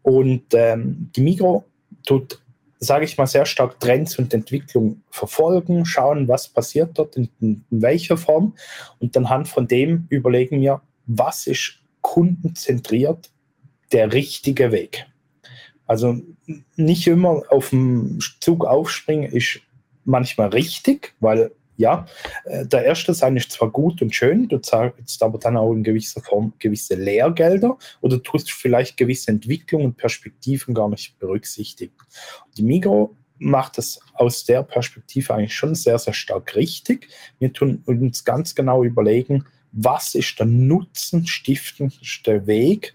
Und 0.01 0.43
ähm, 0.53 1.09
die 1.15 1.21
Migro 1.21 1.63
tut 2.05 2.41
sage 2.79 3.05
ich 3.05 3.17
mal, 3.17 3.27
sehr 3.27 3.45
stark 3.45 3.79
Trends 3.79 4.17
und 4.17 4.33
Entwicklung 4.33 5.01
verfolgen, 5.09 5.85
schauen, 5.85 6.27
was 6.27 6.47
passiert 6.47 6.97
dort, 6.97 7.17
in, 7.17 7.29
in, 7.41 7.63
welcher 7.69 8.17
Form 8.17 8.55
und 8.99 9.15
anhand 9.17 9.47
von 9.47 9.67
dem 9.67 10.07
überlegen 10.09 10.61
wir, 10.61 10.81
was 11.05 11.47
ist 11.47 11.79
kundenzentriert 12.01 13.29
der 13.91 14.13
richtige 14.13 14.71
Weg. 14.71 15.05
Also 15.87 16.21
nicht 16.75 17.07
immer 17.07 17.43
auf 17.49 17.71
dem 17.71 18.19
Zug 18.39 18.65
aufspringen 18.65 19.31
ist 19.31 19.59
manchmal 20.05 20.49
richtig, 20.49 21.15
weil 21.19 21.51
ja, 21.79 22.05
äh, 22.43 22.65
der 22.65 22.83
erste 22.83 23.13
sein 23.13 23.37
ist 23.37 23.53
zwar 23.53 23.69
gut 23.69 24.01
und 24.01 24.13
schön, 24.13 24.49
du 24.49 24.57
zahlst 24.57 25.23
aber 25.23 25.39
dann 25.39 25.55
auch 25.55 25.71
in 25.71 25.81
gewisser 25.81 26.21
Form 26.21 26.51
gewisse 26.59 26.95
Lehrgelder 26.95 27.77
oder 28.01 28.21
tust 28.21 28.51
vielleicht 28.51 28.97
gewisse 28.97 29.31
Entwicklungen 29.31 29.85
und 29.85 29.97
Perspektiven 29.97 30.73
gar 30.73 30.89
nicht 30.89 31.17
berücksichtigen. 31.19 31.93
Die 32.57 32.63
Migro 32.63 33.15
macht 33.37 33.77
das 33.77 34.01
aus 34.13 34.43
der 34.43 34.63
Perspektive 34.63 35.33
eigentlich 35.33 35.55
schon 35.55 35.73
sehr, 35.73 35.97
sehr 35.97 36.13
stark 36.13 36.53
richtig. 36.57 37.07
Wir 37.39 37.53
tun 37.53 37.81
uns 37.85 38.25
ganz 38.25 38.53
genau 38.55 38.83
überlegen, 38.83 39.45
was 39.71 40.15
ist 40.15 40.37
der 40.37 40.47
nutzenstiftendste 40.47 42.45
Weg, 42.45 42.93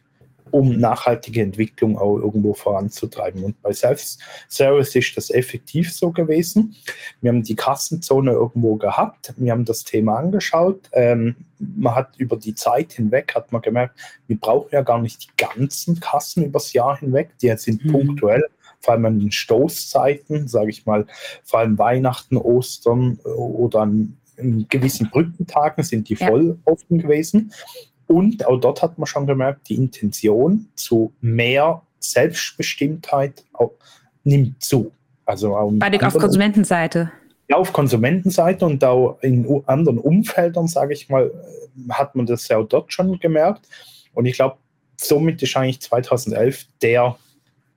um 0.55 0.79
nachhaltige 0.79 1.43
Entwicklung 1.43 1.99
auch 1.99 2.17
irgendwo 2.17 2.55
voranzutreiben. 2.55 3.43
Und 3.43 3.61
bei 3.61 3.73
Self-Service 3.73 4.95
ist 4.95 5.17
das 5.17 5.31
effektiv 5.31 5.93
so 5.93 6.13
gewesen. 6.13 6.77
Wir 7.21 7.33
haben 7.33 7.43
die 7.43 7.57
Kassenzone 7.57 8.31
irgendwo 8.31 8.77
gehabt, 8.77 9.35
wir 9.37 9.51
haben 9.51 9.65
das 9.65 9.83
Thema 9.83 10.17
angeschaut. 10.17 10.89
Ähm, 10.93 11.35
man 11.59 11.97
hat 11.97 12.11
über 12.19 12.37
die 12.37 12.55
Zeit 12.55 12.93
hinweg, 12.93 13.35
hat 13.35 13.51
man 13.51 13.63
gemerkt, 13.63 13.99
wir 14.29 14.39
brauchen 14.39 14.69
ja 14.71 14.83
gar 14.83 15.03
nicht 15.03 15.25
die 15.25 15.45
ganzen 15.45 15.99
Kassen 15.99 16.45
übers 16.45 16.73
Jahr 16.73 17.01
hinweg, 17.01 17.31
die 17.43 17.53
sind 17.57 17.85
mhm. 17.85 17.91
punktuell 17.91 18.45
vor 18.79 18.95
allem 18.95 19.07
an 19.07 19.19
den 19.19 19.33
Stoßzeiten, 19.33 20.47
sage 20.47 20.71
ich 20.71 20.87
mal, 20.87 21.07
vor 21.43 21.61
allem 21.61 21.79
Weihnachten, 21.79 22.37
Ostern 22.37 23.17
oder 23.25 23.81
an, 23.81 24.19
gewissen 24.37 25.11
Brückentagen 25.11 25.83
sind 25.83 26.09
die 26.09 26.17
voll 26.17 26.49
ja. 26.49 26.73
offen 26.73 26.99
gewesen. 26.99 27.51
Und 28.07 28.47
auch 28.47 28.59
dort 28.59 28.83
hat 28.83 28.99
man 28.99 29.07
schon 29.07 29.27
gemerkt, 29.27 29.69
die 29.69 29.77
Intention 29.77 30.69
zu 30.75 31.13
mehr 31.21 31.83
Selbstbestimmtheit 32.01 33.45
auch, 33.53 33.73
nimmt 34.25 34.63
zu. 34.63 34.93
Also 35.25 35.57
auch 35.57 35.71
Bei 35.73 36.01
auf 36.03 36.19
Konsumentenseite. 36.19 37.11
Ja, 37.49 37.57
auf 37.57 37.73
Konsumentenseite 37.73 38.65
und 38.65 38.83
auch 38.85 39.19
in 39.23 39.63
anderen 39.67 39.99
Umfeldern, 39.99 40.67
sage 40.67 40.95
ich 40.95 41.09
mal, 41.09 41.31
hat 41.91 42.15
man 42.15 42.27
das 42.27 42.49
ja 42.49 42.59
auch 42.59 42.65
dort 42.65 42.93
schon 42.93 43.19
gemerkt. 43.19 43.69
Und 44.15 44.27
ich 44.27 44.35
glaube, 44.35 44.57
somit 44.97 45.43
ist 45.43 45.57
eigentlich 45.57 45.81
2011 45.81 46.67
der 46.83 47.17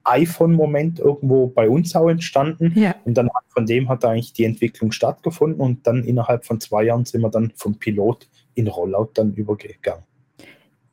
iPhone-Moment 0.04 1.00
irgendwo 1.00 1.48
bei 1.48 1.68
uns 1.68 1.94
auch 1.94 2.08
entstanden. 2.08 2.72
Ja. 2.76 2.94
Und 3.04 3.14
dann 3.14 3.28
von 3.50 3.66
dem 3.66 3.88
hat 3.88 4.04
eigentlich 4.04 4.32
die 4.32 4.44
Entwicklung 4.44 4.92
stattgefunden 4.92 5.60
und 5.60 5.86
dann 5.86 6.04
innerhalb 6.04 6.46
von 6.46 6.60
zwei 6.60 6.84
Jahren 6.84 7.04
sind 7.04 7.20
wir 7.20 7.30
dann 7.30 7.52
vom 7.56 7.74
Pilot 7.74 8.26
in 8.54 8.68
Rollout 8.68 9.10
dann 9.14 9.34
übergegangen. 9.34 10.04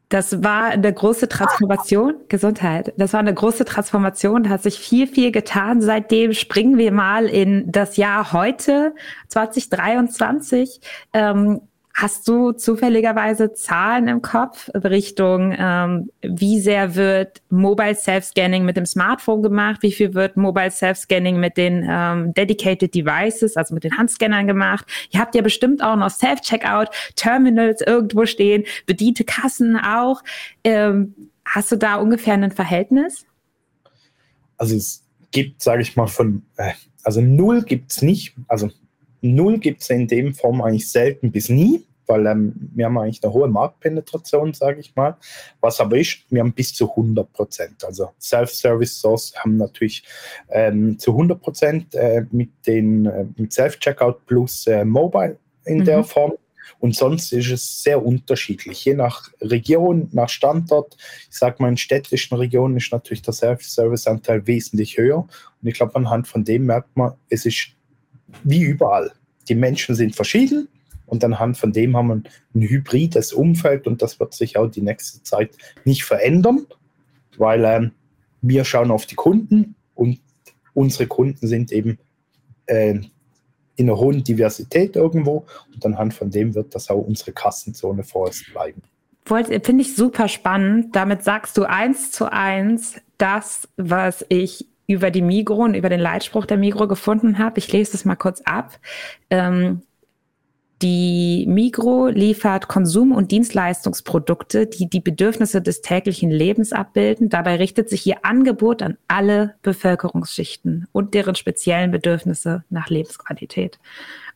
Das 0.10 0.44
war 0.44 0.66
eine 0.66 0.94
große 0.94 1.28
Transformation, 1.28 2.16
Gesundheit. 2.30 2.94
Das 2.98 3.14
war 3.14 3.20
eine 3.20 3.34
große 3.34 3.66
Transformation. 3.66 4.44
Da 4.44 4.52
hat 4.52 4.64
sich 4.64 4.80
viel, 4.80 5.08
viel 5.08 5.32
getan. 5.32 5.82
Seitdem 5.82 6.34
springen 6.34 6.78
wir 6.78 6.92
mal 6.92 7.26
in 7.26 7.72
das 7.72 7.98
Jahr 7.98 8.32
heute, 8.32 8.94
2023. 9.30 10.80
Ähm, 11.14 11.62
Hast 11.98 12.28
du 12.28 12.52
zufälligerweise 12.52 13.54
Zahlen 13.54 14.10
im 14.10 14.22
Kopf 14.22 14.70
Richtung, 14.76 15.56
ähm, 15.58 16.10
wie 16.22 16.60
sehr 16.60 16.96
wird 16.96 17.42
Mobile 17.50 17.96
Self-Scanning 17.96 18.66
mit 18.66 18.76
dem 18.76 18.86
Smartphone 18.86 19.42
gemacht? 19.42 19.82
Wie 19.82 19.94
viel 19.94 20.14
wird 20.14 20.36
Mobile 20.36 20.72
Self-Scanning 20.72 21.40
mit 21.40 21.56
den 21.56 21.88
ähm, 21.90 22.34
Dedicated 22.34 22.94
Devices, 22.94 23.56
also 23.56 23.74
mit 23.74 23.86
den 23.86 23.98
Handscannern 23.98 24.46
gemacht? 24.46 24.86
Ihr 25.12 25.22
habt 25.22 25.36
ja 25.36 25.42
bestimmt 25.42 25.82
auch 25.82 25.96
noch 25.96 26.10
Self-Checkout, 26.10 26.90
Terminals 27.16 27.80
irgendwo 27.80 28.26
stehen, 28.26 28.66
bediente 28.86 29.24
Kassen 29.24 29.78
auch. 29.78 30.22
Ähm, 30.66 31.16
hast 31.46 31.72
du 31.72 31.78
da 31.78 31.96
ungefähr 31.96 32.34
ein 32.34 32.52
Verhältnis? 32.52 33.26
Also 34.58 34.76
es 34.76 35.02
gibt, 35.32 35.64
sage 35.64 35.82
ich 35.82 35.96
mal, 35.96 36.08
von, 36.08 36.44
äh, 36.58 36.74
also 37.04 37.22
null 37.22 37.64
gibt 37.64 37.94
es 37.94 38.02
nicht. 38.02 38.36
Also 38.50 38.70
Null 39.22 39.60
gibt 39.60 39.82
es 39.82 39.90
in 39.90 40.08
dem 40.08 40.34
Form 40.34 40.62
eigentlich 40.62 40.90
selten 40.90 41.32
bis 41.32 41.50
nie, 41.50 41.84
weil 42.08 42.26
ähm, 42.28 42.54
wir 42.74 42.86
haben 42.86 42.98
eigentlich 42.98 43.24
eine 43.24 43.34
hohe 43.34 43.48
Marktpenetration, 43.48 44.54
sage 44.54 44.80
ich 44.80 44.96
mal. 44.96 45.18
Was 45.60 45.80
aber 45.80 45.98
ist, 45.98 46.20
wir 46.30 46.42
haben 46.42 46.54
bis 46.54 46.74
zu 46.74 46.90
100 46.90 47.32
Prozent. 47.34 47.84
Also 47.84 48.12
Self-Service-Source 48.20 49.34
haben 49.38 49.58
natürlich 49.58 50.04
ähm, 50.50 51.00
zu 51.00 51.12
100 51.12 51.42
Prozent 51.42 51.96
äh, 51.96 52.26
mit, 52.32 52.50
den, 52.68 53.06
äh, 53.06 53.26
mit 53.38 53.54
Self-Checkout 53.54 54.26
plus 54.26 54.68
äh, 54.68 54.86
Mobile 54.86 55.38
in 55.66 55.80
mhm. 55.80 55.86
der 55.86 56.04
Form. 56.04 56.34
Und 56.80 56.96
sonst 56.96 57.32
ist 57.32 57.52
es 57.52 57.84
sehr 57.84 58.06
unterschiedlich, 58.06 58.84
je 58.86 58.96
nach 58.96 59.30
Region, 59.42 60.10
nach 60.12 60.30
Standort. 60.30 60.98
Ich 61.30 61.38
sage 61.38 61.58
mal, 61.60 61.70
in 61.70 61.78
städtischen 61.78 62.38
Regionen 62.38 62.78
ist 62.78 62.92
natürlich 62.92 63.22
der 63.22 63.34
Self-Service-Anteil 63.34 64.46
wesentlich 64.46 64.98
höher. 64.98 65.20
Und 65.20 65.68
ich 65.68 65.76
glaube, 65.76 65.96
anhand 65.96 66.28
von 66.28 66.44
dem 66.44 66.66
merkt 66.66 66.96
man, 66.98 67.14
es 67.30 67.46
ist 67.46 67.75
wie 68.44 68.62
überall. 68.62 69.12
Die 69.48 69.56
Menschen 69.56 69.96
sind 69.96 70.16
verschieden 70.16 70.68
und 71.06 71.24
anhand 71.24 71.58
von 71.58 71.72
dem 71.72 71.96
haben 71.96 72.08
wir 72.08 72.22
ein 72.56 72.62
hybrides 72.62 73.34
Umfeld 73.34 73.88
und 73.88 74.02
das 74.02 74.20
wird 74.20 74.34
sich 74.34 74.58
auch 74.58 74.68
die 74.68 74.82
nächste 74.82 75.22
Zeit 75.24 75.56
nicht 75.84 76.04
verändern, 76.04 76.66
weil 77.38 77.64
ähm, 77.66 77.92
wir 78.42 78.66
schauen 78.66 78.92
auf 78.92 79.06
die 79.06 79.16
Kunden 79.16 79.76
und 79.94 80.20
unsere 80.74 81.08
Kunden 81.08 81.48
sind 81.48 81.72
eben 81.72 81.98
äh, 82.66 83.00
in 83.78 83.90
einer 83.90 83.98
hohen 83.98 84.24
Diversität 84.24 84.96
irgendwo 84.96 85.46
und 85.74 85.86
anhand 85.86 86.14
von 86.14 86.30
dem 86.30 86.56
wird 86.56 86.74
das 86.74 86.90
auch 86.90 87.02
unsere 87.02 87.34
Kassenzone 87.34 88.04
vorerst 88.04 88.52
bleiben. 88.52 88.82
Finde 89.26 89.82
ich 89.82 89.96
super 89.96 90.28
spannend. 90.28 90.96
Damit 90.96 91.24
sagst 91.24 91.58
du 91.58 91.64
eins 91.64 92.12
zu 92.12 92.32
eins 92.32 93.02
das, 93.18 93.68
was 93.76 94.24
ich 94.30 94.68
über 94.88 95.12
die 95.12 95.22
Migro 95.22 95.64
und 95.64 95.74
über 95.74 95.90
den 95.90 96.00
Leitspruch 96.00 96.46
der 96.46 96.58
Migro 96.58 96.88
gefunden 96.88 97.38
habe. 97.38 97.60
Ich 97.60 97.72
lese 97.72 97.94
das 97.94 98.06
mal 98.06 98.16
kurz 98.16 98.42
ab. 98.42 98.80
Ähm, 99.30 99.82
die 100.82 101.46
Migro 101.48 102.08
liefert 102.08 102.68
Konsum- 102.68 103.14
und 103.14 103.32
Dienstleistungsprodukte, 103.32 104.68
die 104.68 104.90
die 104.90 105.00
Bedürfnisse 105.00 105.62
des 105.62 105.82
täglichen 105.82 106.30
Lebens 106.30 106.74
abbilden. 106.74 107.30
Dabei 107.30 107.56
richtet 107.56 107.90
sich 107.90 108.06
ihr 108.06 108.18
Angebot 108.24 108.82
an 108.82 108.98
alle 109.08 109.56
Bevölkerungsschichten 109.62 110.88
und 110.92 111.14
deren 111.14 111.36
speziellen 111.36 111.92
Bedürfnisse 111.92 112.66
nach 112.70 112.90
Lebensqualität. 112.90 113.80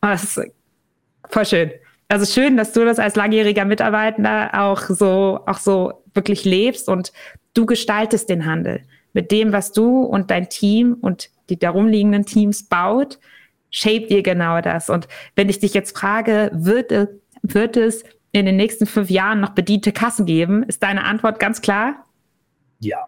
Oh, 0.02 0.08
das 0.08 0.24
ist 0.24 0.42
voll 1.28 1.46
schön. 1.46 1.72
Also 2.08 2.26
schön, 2.26 2.56
dass 2.56 2.72
du 2.72 2.86
das 2.86 3.00
als 3.00 3.16
langjähriger 3.16 3.66
Mitarbeiter 3.66 4.50
auch 4.54 4.82
so, 4.82 5.42
auch 5.46 5.60
so 5.60 6.04
wirklich 6.14 6.46
lebst 6.46 6.88
und 6.88 7.12
du 7.54 7.66
gestaltest 7.66 8.30
den 8.30 8.46
Handel 8.46 8.82
mit 9.14 9.32
dem, 9.32 9.52
was 9.52 9.72
du 9.72 10.04
und 10.04 10.32
dein 10.32 10.50
Team 10.50 10.98
und 11.02 11.30
die 11.50 11.58
darum 11.58 11.88
liegenden 11.88 12.26
Teams 12.26 12.64
baut, 12.64 13.20
shaped 13.72 14.12
ihr 14.12 14.24
genau 14.24 14.62
das. 14.62 14.90
Und 14.90 15.08
wenn 15.36 15.50
ich 15.50 15.60
dich 15.60 15.74
jetzt 15.74 15.98
frage, 15.98 16.52
wird, 16.54 16.92
wird 17.42 17.78
es 17.78 18.04
in 18.32 18.46
den 18.46 18.58
nächsten 18.58 18.86
fünf 18.86 19.10
Jahren 19.10 19.40
noch 19.40 19.52
bediente 19.52 19.92
Kassen 19.92 20.26
geben, 20.26 20.64
ist 20.64 20.84
deine 20.84 21.04
Antwort 21.04 21.40
ganz 21.40 21.62
klar? 21.62 22.06
Ja. 22.80 23.08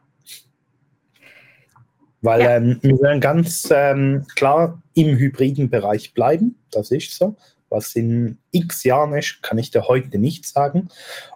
Weil 2.22 2.42
ja. 2.42 2.58
Ähm, 2.58 2.80
wir 2.82 3.00
werden 3.00 3.22
ganz 3.22 3.70
ähm, 3.72 4.26
klar 4.36 4.82
im 4.94 5.18
hybriden 5.18 5.70
Bereich 5.70 6.14
bleiben, 6.14 6.56
das 6.72 6.92
ist 6.92 7.16
so. 7.16 7.36
Was 7.70 7.96
in 7.96 8.38
x 8.52 8.84
Jahren 8.84 9.14
ist, 9.14 9.42
kann 9.42 9.58
ich 9.58 9.72
dir 9.72 9.88
heute 9.88 10.20
nicht 10.20 10.46
sagen. 10.46 10.90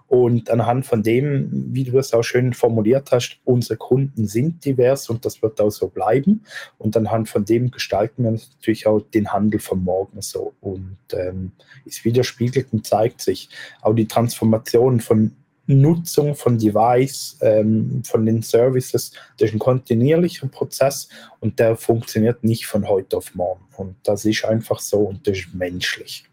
Und 0.07 0.49
anhand 0.49 0.85
von 0.85 1.01
dem, 1.01 1.49
wie 1.73 1.83
du 1.83 1.97
es 1.97 2.13
auch 2.13 2.23
schön 2.23 2.53
formuliert 2.53 3.11
hast, 3.11 3.39
unsere 3.43 3.77
Kunden 3.77 4.27
sind 4.27 4.63
divers 4.63 5.09
und 5.09 5.25
das 5.25 5.41
wird 5.41 5.59
auch 5.59 5.71
so 5.71 5.87
bleiben. 5.87 6.43
Und 6.77 6.95
anhand 6.95 7.27
von 7.27 7.43
dem 7.43 7.71
gestalten 7.71 8.23
wir 8.23 8.31
natürlich 8.31 8.85
auch 8.85 9.01
den 9.01 9.33
Handel 9.33 9.59
von 9.59 9.83
morgen 9.83 10.21
so. 10.21 10.53
Und 10.61 10.97
ähm, 11.13 11.53
es 11.85 12.05
widerspiegelt 12.05 12.67
und 12.71 12.85
zeigt 12.85 13.21
sich 13.21 13.49
auch 13.81 13.93
die 13.93 14.07
Transformation 14.07 14.99
von 14.99 15.31
Nutzung 15.67 16.35
von 16.35 16.57
Device, 16.57 17.37
ähm, 17.41 18.03
von 18.05 18.25
den 18.25 18.43
Services, 18.43 19.11
das 19.37 19.49
ist 19.49 19.53
ein 19.55 19.59
kontinuierlicher 19.59 20.47
Prozess 20.47 21.09
und 21.39 21.59
der 21.59 21.75
funktioniert 21.75 22.43
nicht 22.43 22.67
von 22.67 22.87
heute 22.87 23.17
auf 23.17 23.33
morgen. 23.33 23.65
Und 23.77 23.95
das 24.03 24.25
ist 24.25 24.45
einfach 24.45 24.79
so 24.79 24.99
und 24.99 25.27
das 25.27 25.39
ist 25.39 25.53
menschlich. 25.53 26.25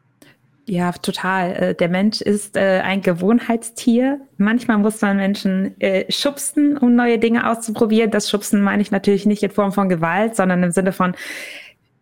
Ja, 0.67 0.93
total. 0.93 1.53
Äh, 1.53 1.75
der 1.75 1.89
Mensch 1.89 2.21
ist 2.21 2.57
äh, 2.57 2.81
ein 2.85 3.03
Gewohnheitstier. 3.03 4.21
Manchmal 4.37 4.79
muss 4.79 5.01
man 5.01 5.17
Menschen 5.17 5.81
äh, 5.81 6.11
schubsen, 6.11 6.79
um 6.79 6.95
neue 6.95 7.19
Dinge 7.19 7.51
auszuprobieren. 7.51 8.11
Das 8.13 8.31
Schubsen 8.31 8.63
meine 8.63 8.81
ich 8.81 8.93
natürlich 8.93 9.27
nicht 9.27 9.43
in 9.43 9.51
Form 9.51 9.73
von 9.73 9.89
Gewalt, 9.89 10.37
sondern 10.37 10.63
im 10.63 10.71
Sinne 10.71 10.93
von 10.93 11.15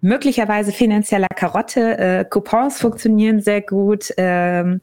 möglicherweise 0.03 0.73
finanzieller 0.73 1.29
Karotte. 1.35 2.27
Coupons 2.31 2.81
funktionieren 2.81 3.41
sehr 3.41 3.61
gut. 3.61 4.07
Ähm, 4.17 4.81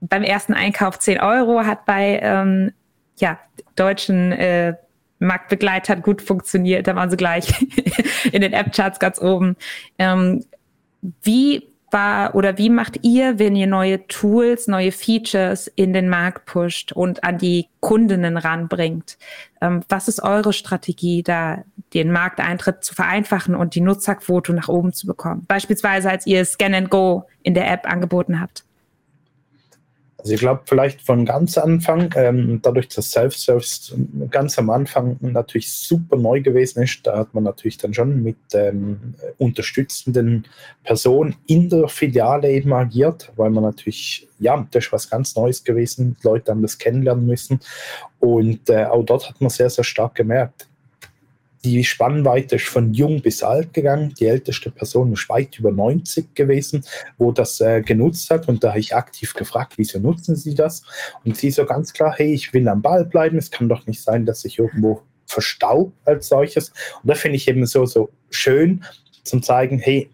beim 0.00 0.24
ersten 0.24 0.54
Einkauf 0.54 0.98
10 0.98 1.20
Euro 1.20 1.64
hat 1.64 1.84
bei 1.86 2.18
ähm, 2.20 2.72
ja, 3.18 3.38
deutschen 3.76 4.34
Marktbegleit 5.20 5.88
hat 5.88 6.02
gut 6.02 6.20
funktioniert, 6.22 6.88
da 6.88 6.96
waren 6.96 7.10
sie 7.10 7.16
gleich 7.16 7.46
in 8.32 8.40
den 8.40 8.52
App-Charts 8.52 8.98
ganz 8.98 9.20
oben. 9.20 9.56
Ähm, 9.98 10.44
wie 11.22 11.70
war 11.92 12.34
oder 12.34 12.58
wie 12.58 12.70
macht 12.70 13.04
ihr, 13.04 13.38
wenn 13.38 13.56
ihr 13.56 13.66
neue 13.66 14.06
Tools, 14.06 14.66
neue 14.66 14.92
Features 14.92 15.68
in 15.68 15.92
den 15.92 16.08
Markt 16.08 16.46
pusht 16.46 16.92
und 16.92 17.24
an 17.24 17.38
die 17.38 17.68
Kundinnen 17.80 18.36
ranbringt? 18.36 19.18
Ähm, 19.60 19.82
was 19.88 20.08
ist 20.08 20.22
eure 20.22 20.52
Strategie, 20.52 21.22
da 21.22 21.64
den 21.94 22.12
Markteintritt 22.12 22.84
zu 22.84 22.94
vereinfachen 22.94 23.54
und 23.54 23.74
die 23.74 23.80
Nutzerquote 23.80 24.52
nach 24.52 24.68
oben 24.68 24.92
zu 24.92 25.06
bekommen? 25.06 25.44
Beispielsweise, 25.48 26.10
als 26.10 26.26
ihr 26.26 26.44
Scan 26.44 26.74
and 26.74 26.90
Go 26.90 27.24
in 27.42 27.54
der 27.54 27.70
App 27.70 27.90
angeboten 27.90 28.40
habt. 28.40 28.64
Also 30.20 30.34
ich 30.34 30.40
glaube, 30.40 30.62
vielleicht 30.66 31.00
von 31.00 31.24
ganz 31.24 31.56
Anfang, 31.56 32.12
ähm, 32.14 32.60
dadurch, 32.62 32.88
dass 32.88 33.10
Self-Service 33.10 33.94
ganz 34.30 34.58
am 34.58 34.68
Anfang 34.68 35.16
natürlich 35.20 35.72
super 35.72 36.16
neu 36.16 36.42
gewesen 36.42 36.82
ist, 36.82 37.06
da 37.06 37.18
hat 37.18 37.32
man 37.32 37.44
natürlich 37.44 37.78
dann 37.78 37.94
schon 37.94 38.22
mit 38.22 38.36
ähm, 38.52 39.14
unterstützenden 39.38 40.46
Personen 40.84 41.36
in 41.46 41.70
der 41.70 41.88
Filiale 41.88 42.50
eben 42.50 42.72
agiert, 42.72 43.32
weil 43.36 43.50
man 43.50 43.64
natürlich, 43.64 44.28
ja, 44.38 44.66
das 44.70 44.84
ist 44.84 44.92
was 44.92 45.08
ganz 45.08 45.34
Neues 45.36 45.64
gewesen, 45.64 46.16
Leute 46.22 46.50
haben 46.50 46.62
das 46.62 46.76
kennenlernen 46.76 47.26
müssen. 47.26 47.60
Und 48.18 48.68
äh, 48.68 48.84
auch 48.84 49.04
dort 49.04 49.28
hat 49.28 49.40
man 49.40 49.48
sehr, 49.48 49.70
sehr 49.70 49.84
stark 49.84 50.14
gemerkt, 50.14 50.69
die 51.64 51.84
Spannweite 51.84 52.56
ist 52.56 52.68
von 52.68 52.94
jung 52.94 53.20
bis 53.20 53.42
alt 53.42 53.74
gegangen. 53.74 54.14
Die 54.18 54.26
älteste 54.26 54.70
Person 54.70 55.12
ist 55.12 55.28
weit 55.28 55.58
über 55.58 55.70
90 55.70 56.34
gewesen, 56.34 56.84
wo 57.18 57.32
das 57.32 57.60
äh, 57.60 57.82
genutzt 57.82 58.30
hat. 58.30 58.48
Und 58.48 58.64
da 58.64 58.70
habe 58.70 58.80
ich 58.80 58.94
aktiv 58.94 59.34
gefragt, 59.34 59.74
wieso 59.76 59.98
nutzen 59.98 60.36
Sie 60.36 60.54
das? 60.54 60.82
Und 61.24 61.36
sie 61.36 61.50
so 61.50 61.66
ganz 61.66 61.92
klar, 61.92 62.14
hey, 62.16 62.32
ich 62.32 62.52
will 62.54 62.66
am 62.68 62.80
Ball 62.80 63.04
bleiben. 63.04 63.36
Es 63.36 63.50
kann 63.50 63.68
doch 63.68 63.86
nicht 63.86 64.02
sein, 64.02 64.24
dass 64.24 64.44
ich 64.44 64.58
irgendwo 64.58 65.02
verstaub 65.26 65.92
als 66.04 66.28
solches. 66.28 66.70
Und 67.02 67.08
da 67.08 67.14
finde 67.14 67.36
ich 67.36 67.46
eben 67.46 67.66
so, 67.66 67.84
so 67.84 68.10
schön 68.30 68.82
zum 69.22 69.42
zeigen, 69.42 69.78
hey, 69.78 70.08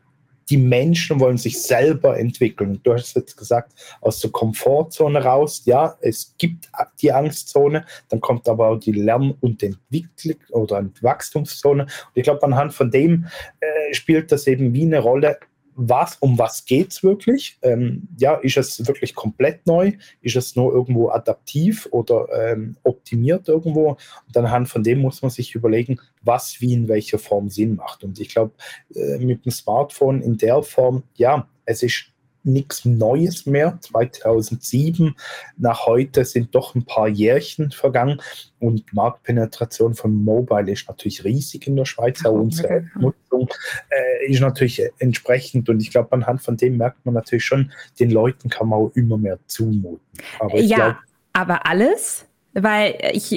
die 0.49 0.57
Menschen 0.57 1.19
wollen 1.21 1.39
sich 1.39 1.61
selber 1.61 2.19
entwickeln. 2.19 2.81
Du 2.83 2.93
hast 2.93 3.17
jetzt 3.17 3.37
gesagt, 3.37 3.73
aus 4.01 4.21
der 4.21 4.31
Komfortzone 4.31 5.23
raus, 5.23 5.63
ja, 5.65 5.97
es 6.01 6.35
gibt 6.39 6.69
die 7.01 7.13
Angstzone, 7.13 7.85
dann 8.09 8.21
kommt 8.21 8.49
aber 8.49 8.69
auch 8.69 8.79
die 8.79 8.93
Lern- 8.93 9.35
und 9.41 9.63
Entwicklung 9.63 10.37
oder 10.51 10.85
Wachstumszone. 11.01 11.85
Und 11.85 12.13
ich 12.15 12.23
glaube, 12.23 12.43
anhand 12.43 12.75
von 12.75 12.91
dem 12.91 13.27
äh, 13.61 13.95
spielt 13.95 14.31
das 14.31 14.47
eben 14.47 14.73
wie 14.73 14.83
eine 14.83 15.01
Rolle, 15.01 15.39
was, 15.77 16.17
um 16.17 16.39
was 16.39 16.65
geht 16.65 16.93
es 16.93 17.03
wirklich? 17.03 17.59
Ähm, 17.63 18.09
ja, 18.19 18.35
ist 18.37 18.57
es 18.57 18.87
wirklich 18.87 19.15
komplett 19.15 19.67
neu? 19.67 19.93
Ist 20.23 20.37
es 20.37 20.57
nur 20.57 20.73
irgendwo 20.73 21.11
adaptiv 21.11 21.87
oder 21.91 22.27
ähm, 22.33 22.77
optimiert 22.83 23.49
irgendwo? 23.49 23.99
Und 24.27 24.37
anhand 24.37 24.69
von 24.69 24.83
dem 24.83 25.01
muss 25.01 25.23
man 25.23 25.31
sich 25.31 25.55
überlegen, 25.55 26.01
was 26.23 26.61
wie 26.61 26.73
in 26.73 26.89
welcher 26.89 27.19
Form 27.19 27.51
Sinn 27.51 27.77
macht. 27.77 28.03
Und 28.05 28.19
ich 28.19 28.31
glaube, 28.31 28.53
äh, 28.95 29.19
mit 29.19 29.45
dem 29.45 29.53
Smartphone 29.53 30.23
in 30.23 30.39
der 30.39 30.63
Form, 30.63 31.03
ja, 31.15 31.47
es 31.67 31.83
ist 31.83 32.07
nichts 32.47 32.85
Neues 32.85 33.47
mehr. 33.47 33.79
2007 33.81 35.15
nach 35.57 35.87
heute 35.87 36.25
sind 36.25 36.55
doch 36.55 36.75
ein 36.75 36.85
paar 36.85 37.09
Jährchen 37.09 37.71
vergangen 37.71 38.21
und 38.59 38.93
Marktpenetration 38.93 39.95
von 39.95 40.25
Mobile 40.25 40.71
ist 40.71 40.89
natürlich 40.89 41.25
riesig 41.25 41.67
in 41.67 41.77
der 41.77 41.85
Schweiz. 41.85 42.25
Auch 42.25 42.33
unsere 42.33 42.89
Nutzung 42.99 43.49
äh, 43.91 44.31
ist 44.31 44.41
natürlich 44.41 44.83
entsprechend 44.99 45.69
und 45.69 45.81
ich 45.81 45.91
glaube, 45.91 46.13
anhand 46.13 46.43
von 46.43 46.57
dem 46.57 46.77
merkt 46.77 47.05
man 47.05 47.15
natürlich 47.15 47.45
schon, 47.45 47.73
den 48.01 48.11
Leuten 48.11 48.49
kann 48.49 48.69
man 48.69 48.79
auch 48.79 48.93
immer 48.95 49.19
mehr 49.19 49.39
zumuten. 49.47 50.01
Aber 50.39 50.59
ja, 50.61 50.77
glaub, 50.77 50.97
aber 51.33 51.67
alles 51.67 52.26
weil 52.59 52.97
ich 53.13 53.29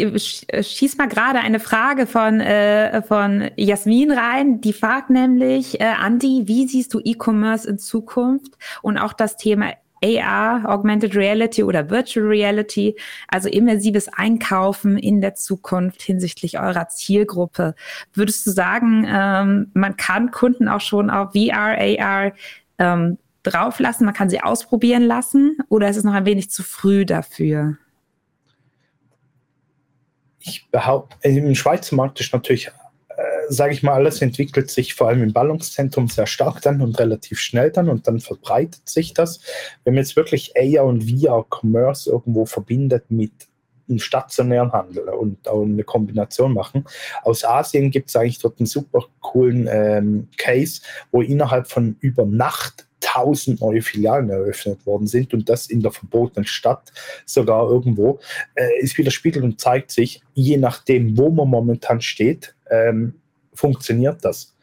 schieß 0.62 0.98
mal 0.98 1.10
gerade 1.10 1.40
eine 1.40 1.60
Frage 1.60 2.08
von, 2.08 2.40
äh, 2.40 3.02
von 3.02 3.52
Jasmin 3.58 4.12
rein. 4.12 4.62
Die 4.62 4.72
fragt 4.72 5.10
nämlich, 5.10 5.82
äh, 5.82 5.94
Andi, 6.00 6.44
wie 6.46 6.68
siehst 6.68 6.94
du 6.94 7.02
E-Commerce 7.04 7.70
in 7.70 7.80
Zukunft 7.80 8.54
und 8.82 8.98
auch 8.98 9.12
das 9.12 9.36
Thema 9.36 9.74
AR, 10.02 10.64
Augmented 10.70 11.18
Reality 11.18 11.64
oder 11.64 11.90
Virtual 11.90 12.26
Reality, 12.26 12.96
also 13.28 13.50
immersives 13.50 14.08
Einkaufen 14.08 14.98
in 14.98 15.20
der 15.20 15.36
Zukunft 15.36 16.02
hinsichtlich 16.02 16.58
eurer 16.58 16.88
Zielgruppe. 16.88 17.76
Würdest 18.14 18.48
du 18.48 18.52
sagen, 18.52 19.06
ähm, 19.06 19.72
man 19.74 19.98
kann 19.98 20.32
Kunden 20.32 20.70
auch 20.70 20.80
schon 20.80 21.10
auf 21.10 21.34
VR, 21.34 21.78
AR 21.78 22.32
ähm, 22.78 23.18
drauflassen, 23.44 24.06
man 24.06 24.14
kann 24.14 24.30
sie 24.30 24.42
ausprobieren 24.42 25.04
lassen 25.04 25.58
oder 25.68 25.90
ist 25.90 25.98
es 25.98 26.06
noch 26.06 26.14
ein 26.14 26.26
wenig 26.26 26.50
zu 26.50 26.64
früh 26.64 27.06
dafür? 27.06 27.78
Behaupte, 30.72 31.28
im 31.28 31.56
Schweizer 31.56 31.96
Markt 31.96 32.20
ist 32.20 32.34
natürlich, 32.34 32.68
äh, 33.10 33.14
sage 33.50 33.74
ich 33.74 33.84
mal, 33.84 33.94
alles 33.94 34.22
entwickelt 34.22 34.70
sich 34.70 34.94
vor 34.94 35.10
allem 35.10 35.24
im 35.24 35.34
Ballungszentrum 35.34 36.08
sehr 36.08 36.28
stark 36.28 36.62
dann 36.62 36.82
und 36.82 37.00
relativ 37.00 37.40
schnell 37.40 37.72
dann 37.72 37.90
und 37.90 38.08
dann 38.08 38.20
verbreitet 38.20 38.88
sich 38.88 39.14
das. 39.14 39.40
Wenn 39.84 39.96
man 39.96 40.04
jetzt 40.04 40.16
wirklich 40.16 40.54
AR 40.58 40.86
und 40.86 41.04
VR 41.04 41.46
Commerce 41.50 42.10
irgendwo 42.10 42.46
verbindet 42.46 43.10
mit 43.10 43.32
einem 43.90 44.00
stationären 44.00 44.72
Handel 44.72 45.10
und 45.10 45.48
auch 45.48 45.64
eine 45.64 45.84
Kombination 45.84 46.54
machen. 46.54 46.86
Aus 47.24 47.44
Asien 47.44 47.92
gibt 47.92 48.10
es 48.10 48.16
eigentlich 48.16 48.40
dort 48.40 48.60
einen 48.60 48.68
super 48.68 49.06
coolen 49.20 49.68
ähm, 49.68 50.28
Case, 50.38 50.82
wo 51.12 51.22
innerhalb 51.22 51.68
von 51.68 51.98
über 52.00 52.26
Nacht 52.26 52.88
1000 53.04 53.62
neue 53.62 53.82
Filialen 53.82 54.30
eröffnet 54.30 54.86
worden 54.86 55.08
sind 55.08 55.34
und 55.34 55.50
das 55.50 55.68
in 55.68 55.82
der 55.82 55.92
verbotenen 55.92 56.46
Stadt 56.46 56.92
sogar 57.26 57.70
irgendwo, 57.70 58.20
äh, 58.56 58.80
ist 58.80 58.98
widerspiegelt 58.98 59.44
und 59.44 59.60
zeigt 59.60 59.92
sich, 59.92 60.22
je 60.34 60.58
nachdem, 60.58 61.18
wo 61.18 61.30
man 61.30 61.48
momentan 61.50 62.02
steht, 62.02 62.56
ähm, 62.70 63.16
funktioniert 63.54 64.24
das. 64.24 64.56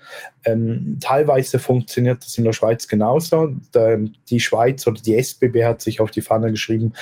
Ähm, 0.44 0.99
teilweise 1.01 1.59
funktioniert 1.59 2.25
das 2.25 2.38
in 2.38 2.44
der 2.44 2.53
Schweiz 2.53 2.87
genauso. 2.87 3.55
Die 4.31 4.40
Schweiz 4.40 4.87
oder 4.87 5.01
die 5.01 5.16
SBB 5.16 5.64
hat 5.64 5.83
sich 5.83 6.01
auf 6.01 6.11
die 6.11 6.22
Fahne 6.22 6.51
geschrieben, 6.51 6.92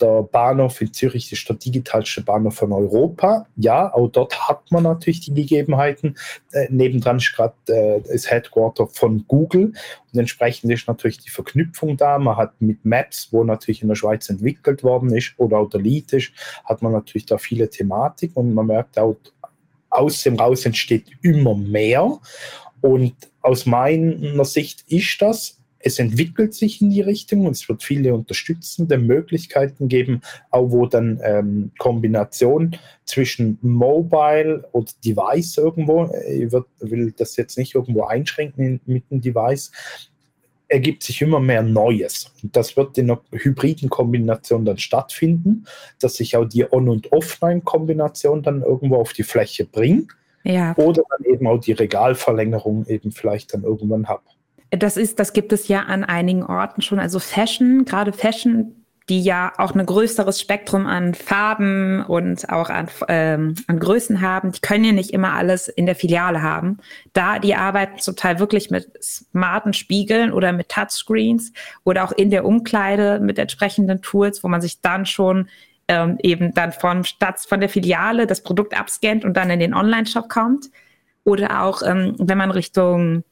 der 0.00 0.22
Bahnhof 0.22 0.80
in 0.80 0.92
Zürich 0.92 1.30
ist 1.32 1.48
der 1.48 1.56
digitalste 1.56 2.22
Bahnhof 2.22 2.54
von 2.54 2.72
Europa. 2.72 3.46
Ja, 3.56 3.92
auch 3.92 4.08
dort 4.08 4.48
hat 4.48 4.70
man 4.70 4.84
natürlich 4.84 5.20
die 5.20 5.34
Gegebenheiten. 5.34 6.16
Äh, 6.52 6.66
nebendran 6.70 7.18
ist 7.18 7.32
gerade 7.34 7.54
äh, 7.66 8.00
das 8.00 8.30
Headquarter 8.30 8.86
von 8.88 9.24
Google 9.28 9.72
und 10.12 10.18
entsprechend 10.18 10.72
ist 10.72 10.88
natürlich 10.88 11.18
die 11.18 11.30
Verknüpfung 11.30 11.96
da. 11.96 12.18
Man 12.18 12.36
hat 12.36 12.60
mit 12.60 12.84
Maps, 12.84 13.28
wo 13.30 13.44
natürlich 13.44 13.82
in 13.82 13.88
der 13.88 13.96
Schweiz 13.96 14.28
entwickelt 14.28 14.82
worden 14.82 15.14
ist 15.14 15.34
oder 15.36 15.58
auch 15.58 15.68
der 15.68 15.80
Lead 15.80 16.12
ist, 16.12 16.32
hat 16.64 16.82
man 16.82 16.92
natürlich 16.92 17.26
da 17.26 17.38
viele 17.38 17.68
Thematik 17.68 18.32
und 18.34 18.54
man 18.54 18.66
merkt 18.66 18.98
auch, 18.98 19.16
aus 19.90 20.22
dem 20.22 20.36
raus 20.36 20.64
entsteht 20.66 21.06
immer 21.22 21.54
mehr. 21.54 22.18
Und 22.80 23.14
aus 23.42 23.66
meiner 23.66 24.44
Sicht 24.44 24.84
ist 24.88 25.20
das 25.20 25.59
es 25.82 25.98
entwickelt 25.98 26.54
sich 26.54 26.80
in 26.80 26.90
die 26.90 27.00
Richtung 27.00 27.46
und 27.46 27.52
es 27.52 27.68
wird 27.68 27.82
viele 27.82 28.14
unterstützende 28.14 28.98
Möglichkeiten 28.98 29.88
geben, 29.88 30.20
auch 30.50 30.70
wo 30.70 30.86
dann 30.86 31.20
ähm, 31.24 31.72
Kombination 31.78 32.76
zwischen 33.06 33.58
Mobile 33.62 34.68
und 34.72 35.04
Device 35.04 35.56
irgendwo, 35.56 36.04
äh, 36.04 36.44
ich 36.44 36.52
wird, 36.52 36.66
will 36.80 37.12
das 37.16 37.36
jetzt 37.36 37.56
nicht 37.56 37.74
irgendwo 37.74 38.04
einschränken 38.04 38.80
mit 38.84 39.10
dem 39.10 39.20
Device, 39.20 39.72
ergibt 40.68 41.02
sich 41.02 41.20
immer 41.22 41.40
mehr 41.40 41.62
Neues. 41.62 42.32
Und 42.42 42.54
das 42.54 42.76
wird 42.76 42.96
in 42.96 43.10
einer 43.10 43.20
hybriden 43.32 43.88
Kombination 43.88 44.64
dann 44.64 44.78
stattfinden, 44.78 45.64
dass 45.98 46.14
sich 46.14 46.36
auch 46.36 46.44
die 46.44 46.70
On- 46.70 46.88
und 46.88 47.10
Offline-Kombination 47.10 48.42
dann 48.42 48.62
irgendwo 48.62 48.96
auf 48.96 49.12
die 49.12 49.24
Fläche 49.24 49.64
bringt. 49.64 50.12
Ja. 50.44 50.76
Oder 50.76 51.02
dann 51.10 51.32
eben 51.32 51.46
auch 51.46 51.58
die 51.58 51.72
Regalverlängerung 51.72 52.86
eben 52.86 53.10
vielleicht 53.12 53.52
dann 53.52 53.64
irgendwann 53.64 54.06
habe. 54.06 54.22
Das 54.70 54.96
ist, 54.96 55.18
das 55.18 55.32
gibt 55.32 55.52
es 55.52 55.68
ja 55.68 55.80
an 55.80 56.04
einigen 56.04 56.44
Orten 56.44 56.80
schon. 56.82 57.00
Also 57.00 57.18
Fashion, 57.18 57.84
gerade 57.84 58.12
Fashion, 58.12 58.80
die 59.08 59.20
ja 59.20 59.52
auch 59.58 59.74
ein 59.74 59.84
größeres 59.84 60.40
Spektrum 60.40 60.86
an 60.86 61.14
Farben 61.14 62.04
und 62.04 62.48
auch 62.48 62.70
an, 62.70 62.88
ähm, 63.08 63.56
an 63.66 63.80
Größen 63.80 64.20
haben, 64.20 64.52
die 64.52 64.60
können 64.60 64.84
ja 64.84 64.92
nicht 64.92 65.10
immer 65.10 65.32
alles 65.32 65.66
in 65.66 65.86
der 65.86 65.96
Filiale 65.96 66.42
haben. 66.42 66.78
Da 67.12 67.40
die 67.40 67.56
arbeiten 67.56 67.98
zum 67.98 68.14
Teil 68.14 68.38
wirklich 68.38 68.70
mit 68.70 68.88
smarten 69.02 69.72
Spiegeln 69.72 70.32
oder 70.32 70.52
mit 70.52 70.68
Touchscreens 70.68 71.52
oder 71.82 72.04
auch 72.04 72.12
in 72.12 72.30
der 72.30 72.44
Umkleide 72.44 73.18
mit 73.18 73.40
entsprechenden 73.40 74.00
Tools, 74.00 74.44
wo 74.44 74.48
man 74.48 74.60
sich 74.60 74.80
dann 74.80 75.04
schon 75.04 75.48
ähm, 75.88 76.18
eben 76.22 76.54
dann 76.54 76.70
von 76.70 77.02
statt 77.02 77.40
von 77.40 77.58
der 77.58 77.68
Filiale 77.68 78.28
das 78.28 78.44
Produkt 78.44 78.78
abscannt 78.78 79.24
und 79.24 79.36
dann 79.36 79.50
in 79.50 79.58
den 79.58 79.74
Online-Shop 79.74 80.28
kommt. 80.28 80.66
Oder 81.24 81.64
auch, 81.64 81.82
ähm, 81.82 82.14
wenn 82.18 82.38
man 82.38 82.52
Richtung 82.52 83.24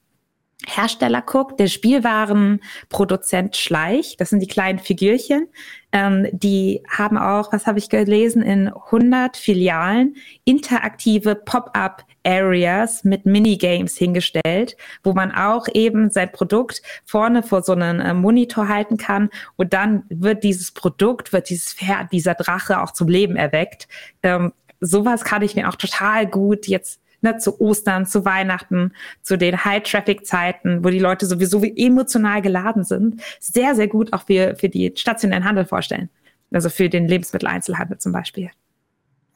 Hersteller 0.66 1.23
guckt, 1.23 1.61
der 1.61 1.68
Spielwarenproduzent 1.68 3.57
Schleich, 3.57 4.16
das 4.16 4.31
sind 4.31 4.40
die 4.40 4.49
kleinen 4.49 4.81
Figürchen, 4.81 5.49
ähm, 5.92 6.27
die 6.33 6.83
haben 6.90 7.16
auch, 7.16 7.53
was 7.53 7.66
habe 7.66 7.79
ich 7.79 7.88
gelesen, 7.88 8.42
in 8.42 8.68
100 8.68 9.37
Filialen 9.37 10.16
interaktive 10.44 11.37
Pop-up 11.37 12.05
Areas 12.25 13.05
mit 13.05 13.25
Minigames 13.25 13.97
hingestellt, 13.97 14.77
wo 15.05 15.12
man 15.12 15.33
auch 15.33 15.68
eben 15.73 16.11
sein 16.11 16.33
Produkt 16.33 16.83
vorne 17.05 17.42
vor 17.44 17.62
so 17.62 17.73
einen 17.73 18.01
äh, 18.01 18.12
Monitor 18.12 18.68
halten 18.68 18.97
kann 18.97 19.31
und 19.57 19.73
dann 19.73 20.03
wird 20.09 20.42
dieses 20.42 20.73
Produkt, 20.73 21.33
wird 21.33 21.51
dieses 21.51 21.73
Pferd, 21.73 22.12
dieser 22.12 22.35
Drache 22.35 22.83
auch 22.83 22.92
zum 22.92 23.09
Leben 23.09 23.37
erweckt. 23.37 23.87
Ähm, 24.25 24.53
sowas 24.81 25.25
kann 25.25 25.42
ich 25.42 25.55
mir 25.55 25.68
auch 25.68 25.77
total 25.77 26.27
gut 26.27 26.66
jetzt 26.66 27.01
ne, 27.20 27.38
zu 27.38 27.61
Ostern, 27.61 28.07
zu 28.07 28.24
Weihnachten, 28.24 28.92
zu 29.22 29.37
den 29.37 29.64
High-Traffic-Zeiten, 29.64 30.85
wo 30.85 30.90
die 30.90 30.98
Leute 30.98 31.26
sowieso 31.26 31.62
emotional 31.62 32.42
geladen 32.42 32.85
sind, 32.85 33.20
sehr, 33.40 33.74
sehr 33.74 33.88
gut 33.88 34.12
auch 34.12 34.26
für, 34.26 34.57
für 34.57 34.68
die 34.68 34.92
stationären 34.94 35.44
Handel 35.44 35.64
vorstellen. 35.64 36.09
Also 36.50 36.70
für 36.70 36.88
den 36.88 37.07
Lebensmitteleinzelhandel 37.07 37.98
zum 37.98 38.12
Beispiel. 38.12 38.50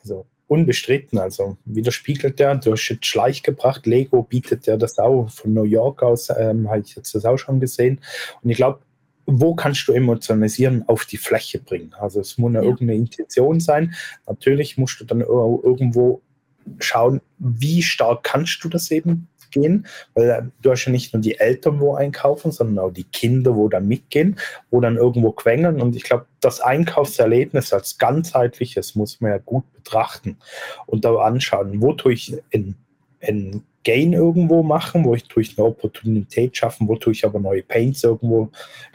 Also 0.00 0.26
unbestritten, 0.46 1.18
also 1.18 1.56
widerspiegelt 1.64 2.38
der, 2.38 2.56
du 2.56 2.72
hast 2.72 2.88
jetzt 2.88 3.06
Schleich 3.06 3.42
gebracht, 3.42 3.86
Lego 3.86 4.22
bietet 4.22 4.66
ja 4.66 4.76
das 4.76 4.98
auch 4.98 5.30
von 5.30 5.54
New 5.54 5.64
York 5.64 6.02
aus, 6.02 6.28
ähm, 6.30 6.68
habe 6.68 6.80
ich 6.80 6.94
jetzt 6.94 7.14
das 7.14 7.24
auch 7.24 7.38
schon 7.38 7.60
gesehen. 7.60 8.00
Und 8.42 8.50
ich 8.50 8.56
glaube, 8.56 8.80
wo 9.26 9.54
kannst 9.54 9.86
du 9.88 9.92
emotionalisieren 9.92 10.86
auf 10.88 11.04
die 11.04 11.16
Fläche 11.16 11.58
bringen? 11.58 11.94
Also 11.98 12.20
es 12.20 12.38
muss 12.38 12.52
ja. 12.52 12.60
irgendeine 12.60 12.94
Intention 12.94 13.60
sein. 13.60 13.94
Natürlich 14.26 14.76
musst 14.76 15.00
du 15.00 15.04
dann 15.04 15.20
irgendwo 15.20 16.20
schauen, 16.78 17.20
wie 17.38 17.82
stark 17.82 18.22
kannst 18.22 18.62
du 18.64 18.68
das 18.68 18.90
eben 18.90 19.28
gehen, 19.52 19.86
weil 20.14 20.30
äh, 20.30 20.42
du 20.62 20.70
hast 20.72 20.86
ja 20.86 20.92
nicht 20.92 21.12
nur 21.12 21.22
die 21.22 21.38
Eltern, 21.38 21.78
wo 21.78 21.94
einkaufen, 21.94 22.50
sondern 22.50 22.84
auch 22.84 22.90
die 22.90 23.04
Kinder, 23.04 23.54
wo 23.54 23.68
dann 23.68 23.86
mitgehen, 23.86 24.38
wo 24.70 24.80
dann 24.80 24.96
irgendwo 24.96 25.30
quengeln. 25.30 25.80
Und 25.80 25.94
ich 25.94 26.02
glaube, 26.02 26.26
das 26.40 26.60
Einkaufserlebnis 26.60 27.72
als 27.72 27.98
ganzheitliches 27.98 28.96
muss 28.96 29.20
man 29.20 29.30
ja 29.30 29.38
gut 29.38 29.70
betrachten 29.72 30.38
und 30.86 31.04
da 31.04 31.14
anschauen, 31.16 31.80
wo 31.80 31.92
tue 31.92 32.14
ich 32.14 32.36
in, 32.50 32.74
in 33.20 33.62
Gain 33.84 34.12
irgendwo 34.12 34.62
machen, 34.62 35.04
wo 35.04 35.14
ich 35.14 35.24
tue 35.24 35.42
ich 35.42 35.58
eine 35.58 35.66
Opportunität 35.66 36.56
schaffen, 36.56 36.88
wo 36.88 36.96
tue 36.96 37.12
ich 37.12 37.24
aber 37.24 37.40
neue 37.40 37.62
Paints 37.62 38.04
irgendwo, 38.04 38.50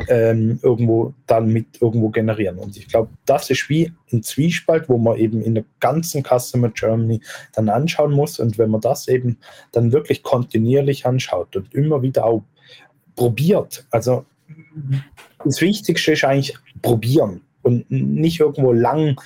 ähm, 0.07 0.59
irgendwo 0.63 1.13
dann 1.25 1.51
mit 1.51 1.81
irgendwo 1.81 2.09
generieren. 2.09 2.57
Und 2.57 2.77
ich 2.77 2.87
glaube, 2.87 3.09
das 3.25 3.49
ist 3.49 3.69
wie 3.69 3.91
ein 4.13 4.23
Zwiespalt, 4.23 4.87
wo 4.87 4.97
man 4.97 5.17
eben 5.17 5.41
in 5.41 5.55
der 5.55 5.65
ganzen 5.79 6.23
Customer 6.23 6.71
Journey 6.73 7.21
dann 7.53 7.69
anschauen 7.69 8.13
muss. 8.13 8.39
Und 8.39 8.57
wenn 8.57 8.69
man 8.69 8.81
das 8.81 9.07
eben 9.07 9.37
dann 9.71 9.91
wirklich 9.91 10.23
kontinuierlich 10.23 11.05
anschaut 11.05 11.55
und 11.55 11.73
immer 11.73 12.01
wieder 12.01 12.25
auch 12.25 12.43
probiert, 13.15 13.85
also 13.91 14.25
das 15.43 15.61
Wichtigste 15.61 16.13
ist 16.13 16.23
eigentlich 16.23 16.57
probieren 16.81 17.41
und 17.61 17.89
nicht 17.91 18.39
irgendwo 18.39 18.71
lang, 18.71 19.19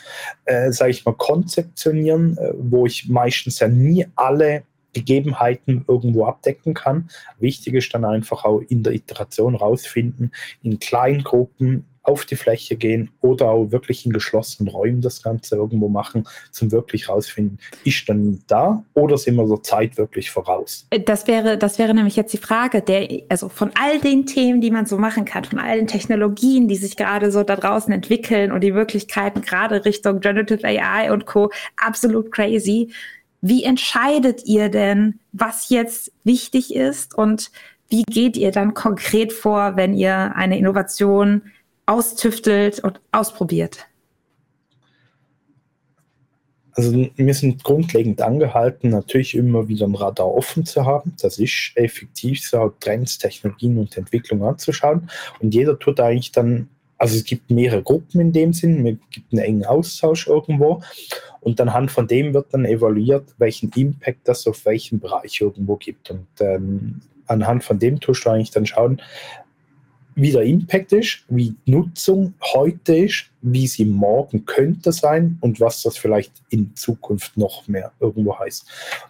äh, 0.45 0.71
sage 0.71 0.91
ich 0.91 1.05
mal, 1.05 1.13
konzeptionieren, 1.13 2.37
äh, 2.37 2.53
wo 2.57 2.85
ich 2.85 3.07
meistens 3.07 3.59
ja 3.59 3.67
nie 3.67 4.07
alle 4.15 4.63
Gegebenheiten 4.93 5.85
irgendwo 5.87 6.25
abdecken 6.25 6.73
kann. 6.73 7.09
Wichtig 7.39 7.73
ist 7.75 7.93
dann 7.93 8.05
einfach 8.05 8.45
auch 8.45 8.59
in 8.59 8.83
der 8.83 8.93
Iteration 8.93 9.55
rausfinden, 9.55 10.31
in 10.61 10.79
kleinen 10.79 11.23
Gruppen 11.23 11.85
auf 12.03 12.25
die 12.25 12.35
Fläche 12.35 12.75
gehen 12.75 13.11
oder 13.21 13.49
auch 13.49 13.71
wirklich 13.71 14.05
in 14.05 14.11
geschlossenen 14.11 14.73
Räumen 14.73 15.01
das 15.01 15.21
Ganze 15.21 15.55
irgendwo 15.55 15.87
machen, 15.87 16.27
zum 16.51 16.71
wirklich 16.71 17.09
rausfinden, 17.09 17.59
ist 17.83 18.09
dann 18.09 18.41
da 18.47 18.83
oder 18.93 19.17
sind 19.17 19.35
wir 19.35 19.47
der 19.47 19.61
Zeit 19.61 19.97
wirklich 19.97 20.31
voraus? 20.31 20.87
Das 21.05 21.27
wäre, 21.27 21.57
das 21.57 21.77
wäre 21.77 21.93
nämlich 21.93 22.15
jetzt 22.15 22.33
die 22.33 22.37
Frage, 22.37 22.81
der, 22.81 23.07
also 23.29 23.49
von 23.49 23.71
all 23.79 23.99
den 23.99 24.25
Themen, 24.25 24.61
die 24.61 24.71
man 24.71 24.85
so 24.85 24.97
machen 24.97 25.25
kann, 25.25 25.43
von 25.43 25.59
all 25.59 25.77
den 25.77 25.87
Technologien, 25.87 26.67
die 26.67 26.75
sich 26.75 26.97
gerade 26.97 27.31
so 27.31 27.43
da 27.43 27.55
draußen 27.55 27.93
entwickeln 27.93 28.51
und 28.51 28.61
die 28.61 28.71
Möglichkeiten 28.71 29.41
gerade 29.41 29.85
Richtung 29.85 30.19
Generative 30.21 30.65
AI 30.65 31.11
und 31.11 31.25
Co. 31.25 31.51
absolut 31.77 32.31
crazy 32.31 32.91
wie 33.41 33.63
entscheidet 33.63 34.45
ihr 34.45 34.69
denn, 34.69 35.19
was 35.31 35.69
jetzt 35.69 36.11
wichtig 36.23 36.75
ist 36.75 37.15
und 37.15 37.51
wie 37.89 38.03
geht 38.03 38.37
ihr 38.37 38.51
dann 38.51 38.73
konkret 38.73 39.33
vor, 39.33 39.75
wenn 39.75 39.93
ihr 39.93 40.35
eine 40.35 40.57
Innovation 40.57 41.41
austüftelt 41.85 42.79
und 42.79 43.01
ausprobiert? 43.11 43.87
Also 46.73 47.09
wir 47.15 47.33
sind 47.33 47.63
grundlegend 47.65 48.21
angehalten, 48.21 48.91
natürlich 48.91 49.35
immer 49.35 49.67
wieder 49.67 49.87
ein 49.87 49.95
Radar 49.95 50.33
offen 50.33 50.65
zu 50.65 50.85
haben. 50.85 51.13
Das 51.21 51.37
ist 51.37 51.73
effektiv 51.75 52.41
so, 52.47 52.73
Trends, 52.79 53.17
Technologien 53.17 53.77
und 53.77 53.97
Entwicklung 53.97 54.43
anzuschauen. 54.43 55.09
Und 55.41 55.53
jeder 55.53 55.77
tut 55.77 55.99
eigentlich 55.99 56.31
dann 56.31 56.69
also 57.01 57.15
es 57.15 57.23
gibt 57.23 57.49
mehrere 57.49 57.81
Gruppen 57.81 58.21
in 58.21 58.31
dem 58.31 58.53
Sinn, 58.53 58.85
es 58.85 58.95
gibt 59.09 59.33
einen 59.33 59.41
engen 59.41 59.65
Austausch 59.65 60.27
irgendwo 60.27 60.83
und 61.39 61.59
anhand 61.59 61.89
von 61.89 62.07
dem 62.07 62.31
wird 62.35 62.53
dann 62.53 62.63
evaluiert, 62.63 63.33
welchen 63.39 63.71
Impact 63.71 64.19
das 64.25 64.45
auf 64.45 64.65
welchen 64.65 64.99
Bereich 64.99 65.41
irgendwo 65.41 65.77
gibt. 65.77 66.11
Und 66.11 66.27
ähm, 66.39 67.01
anhand 67.25 67.63
von 67.63 67.79
dem 67.79 67.99
tust 67.99 68.23
du 68.23 68.29
eigentlich 68.29 68.51
dann 68.51 68.67
schauen, 68.67 69.01
wie 70.13 70.31
der 70.31 70.43
Impact 70.43 70.93
ist, 70.93 71.23
wie 71.27 71.55
Nutzung 71.65 72.35
heute 72.53 72.95
ist, 72.95 73.31
wie 73.41 73.65
sie 73.65 73.85
morgen 73.85 74.45
könnte 74.45 74.91
sein 74.91 75.39
und 75.41 75.59
was 75.59 75.81
das 75.81 75.97
vielleicht 75.97 76.33
in 76.51 76.75
Zukunft 76.75 77.35
noch 77.35 77.67
mehr 77.67 77.93
irgendwo 77.99 78.37
heißt. 78.37 78.67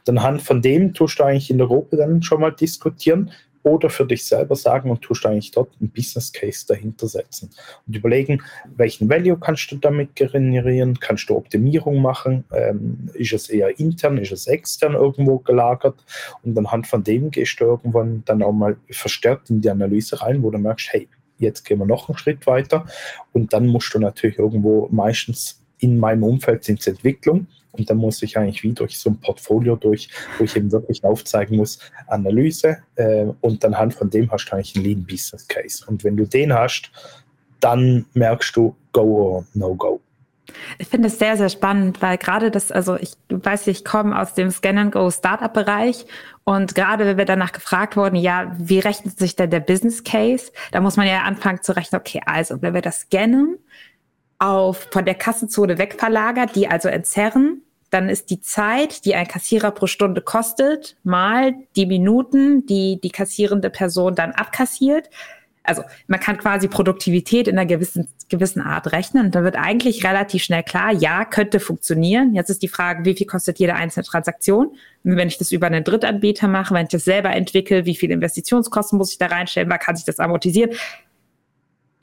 Und 0.08 0.18
anhand 0.18 0.42
von 0.44 0.62
dem 0.62 0.94
tust 0.94 1.20
du 1.20 1.24
eigentlich 1.24 1.50
in 1.50 1.58
der 1.58 1.68
Gruppe 1.68 1.98
dann 1.98 2.24
schon 2.24 2.40
mal 2.40 2.52
diskutieren, 2.52 3.32
oder 3.64 3.90
für 3.90 4.06
dich 4.06 4.26
selber 4.26 4.56
sagen 4.56 4.90
und 4.90 5.02
tust 5.02 5.26
eigentlich 5.26 5.52
dort 5.52 5.70
einen 5.80 5.90
Business 5.90 6.32
Case 6.32 6.66
dahinter 6.68 7.08
setzen. 7.08 7.50
Und 7.86 7.96
überlegen, 7.96 8.42
welchen 8.76 9.10
Value 9.10 9.38
kannst 9.38 9.72
du 9.72 9.76
damit 9.76 10.16
generieren, 10.16 11.00
kannst 11.00 11.30
du 11.30 11.36
Optimierung 11.36 12.02
machen, 12.02 12.44
ähm, 12.54 13.10
ist 13.14 13.34
es 13.34 13.50
eher 13.50 13.80
intern, 13.80 14.18
ist 14.18 14.32
es 14.32 14.48
extern 14.48 14.94
irgendwo 14.94 15.40
gelagert? 15.40 16.04
Und 16.44 16.58
anhand 16.58 16.88
von 16.88 17.04
dem 17.04 17.32
gehst 17.32 17.60
du 17.60 17.66
irgendwann 17.66 18.24
dann 18.26 18.42
auch 18.42 18.54
mal 18.54 18.78
verstärkt 18.90 19.50
in 19.50 19.62
die 19.62 19.70
Analyse 19.70 20.22
rein, 20.22 20.44
wo 20.44 20.50
du 20.50 20.58
merkst, 20.58 20.92
hey, 20.92 21.08
jetzt 21.38 21.64
gehen 21.64 21.80
wir 21.80 21.86
noch 21.86 22.10
einen 22.10 22.18
Schritt 22.18 22.46
weiter. 22.48 22.86
Und 23.34 23.54
dann 23.54 23.68
musst 23.68 23.94
du 23.94 24.00
natürlich 24.00 24.38
irgendwo 24.38 24.88
meistens 24.92 25.62
in 25.80 25.98
meinem 26.00 26.24
Umfeld 26.24 26.64
sind 26.64 26.80
es 26.80 26.88
Entwicklung 26.88 27.48
und 27.72 27.90
dann 27.90 27.98
muss 27.98 28.22
ich 28.22 28.38
eigentlich 28.38 28.64
wie 28.64 28.74
durch 28.74 28.98
so 29.00 29.10
ein 29.10 29.20
Portfolio 29.20 29.76
durch, 29.76 30.10
wo 30.38 30.44
ich 30.44 30.56
eben 30.56 30.72
wirklich 30.72 31.04
aufzeigen 31.04 31.58
muss, 31.58 31.80
Analyse 32.08 32.78
äh, 32.96 33.26
und 33.42 33.64
anhand 33.64 33.94
von 33.94 34.10
dem 34.10 34.32
hast 34.32 34.46
du 34.46 34.56
eigentlich 34.56 34.76
einen 34.76 34.86
Lean 34.86 35.06
Business 35.06 35.48
Case. 35.48 35.84
Und 35.88 36.04
wenn 36.04 36.18
du 36.18 36.26
den 36.26 36.54
hast, 36.54 36.92
dann 37.60 38.06
merkst 38.14 38.56
du 38.56 38.76
Go 38.92 39.02
or 39.02 39.46
No 39.54 39.76
Go. 39.76 40.02
Ich 40.80 40.88
finde 40.88 41.08
es 41.08 41.18
sehr, 41.18 41.38
sehr 41.38 41.48
spannend, 41.48 42.02
weil 42.02 42.18
gerade 42.18 42.52
das, 42.52 42.72
also 42.72 42.98
ich 42.98 43.14
weiß, 43.30 43.68
ich 43.68 43.86
komme 43.86 44.20
aus 44.20 44.34
dem 44.34 44.52
Scan-and-Go 44.52 45.10
Startup-Bereich 45.10 46.06
und 46.44 46.76
gerade 46.76 47.06
wenn 47.06 47.18
wir 47.18 47.26
danach 47.26 47.54
gefragt 47.54 47.96
wurden, 47.96 48.16
ja, 48.16 48.54
wie 48.58 48.80
rechnet 48.80 49.18
sich 49.18 49.36
denn 49.36 49.50
der 49.50 49.60
Business 49.62 50.04
Case? 50.04 50.52
Da 50.72 50.82
muss 50.82 50.98
man 50.98 51.08
ja 51.08 51.22
anfangen 51.22 51.62
zu 51.62 51.76
rechnen, 51.76 52.02
okay, 52.02 52.22
also 52.26 52.62
wenn 52.62 52.74
wir 52.74 52.82
das 52.82 53.02
scannen, 53.02 53.60
auf, 54.42 54.88
von 54.92 55.06
der 55.06 55.16
Kassenzone 55.16 55.78
wegverlagert, 55.78 56.56
die 56.56 56.68
also 56.68 56.90
entzerren. 56.90 57.62
Dann 57.92 58.10
ist 58.10 58.30
die 58.30 58.42
Zeit, 58.42 59.06
die 59.06 59.16
ein 59.16 59.28
Kassierer 59.28 59.72
pro 59.72 59.86
Stunde 59.86 60.22
kostet, 60.22 60.96
mal 61.04 61.54
die 61.76 61.86
Minuten, 61.86 62.66
die 62.66 63.00
die 63.02 63.12
kassierende 63.12 63.70
Person 63.70 64.16
dann 64.16 64.32
abkassiert. 64.32 65.10
Also 65.64 65.84
man 66.08 66.20
kann 66.20 66.40
quasi 66.40 66.68
Produktivität 66.68 67.48
in 67.48 67.60
einer 67.60 67.68
gewissen, 67.68 68.08
gewissen 68.30 68.62
Art 68.62 68.92
rechnen. 68.94 69.30
Da 69.30 69.44
wird 69.44 69.58
eigentlich 69.58 70.04
relativ 70.04 70.44
schnell 70.44 70.64
klar, 70.64 70.92
ja, 70.92 71.24
könnte 71.24 71.60
funktionieren. 71.60 72.34
Jetzt 72.34 72.50
ist 72.50 72.64
die 72.64 72.68
Frage, 72.68 73.06
wie 73.06 73.14
viel 73.14 73.28
kostet 73.28 73.60
jede 73.60 73.76
einzelne 73.76 74.06
Transaktion? 74.06 74.76
Wenn 75.04 75.28
ich 75.28 75.38
das 75.38 75.52
über 75.52 75.68
einen 75.68 75.84
Drittanbieter 75.84 76.48
mache, 76.48 76.74
wenn 76.74 76.86
ich 76.86 76.92
das 76.92 77.04
selber 77.04 77.30
entwickle, 77.30 77.86
wie 77.86 77.96
viele 77.96 78.16
Investitionskosten 78.16 78.98
muss 78.98 79.12
ich 79.12 79.20
da 79.20 79.28
reinstellen, 79.28 79.70
wann 79.70 79.80
kann 79.80 79.96
sich 79.96 80.06
das 80.06 80.18
amortisieren? 80.18 80.72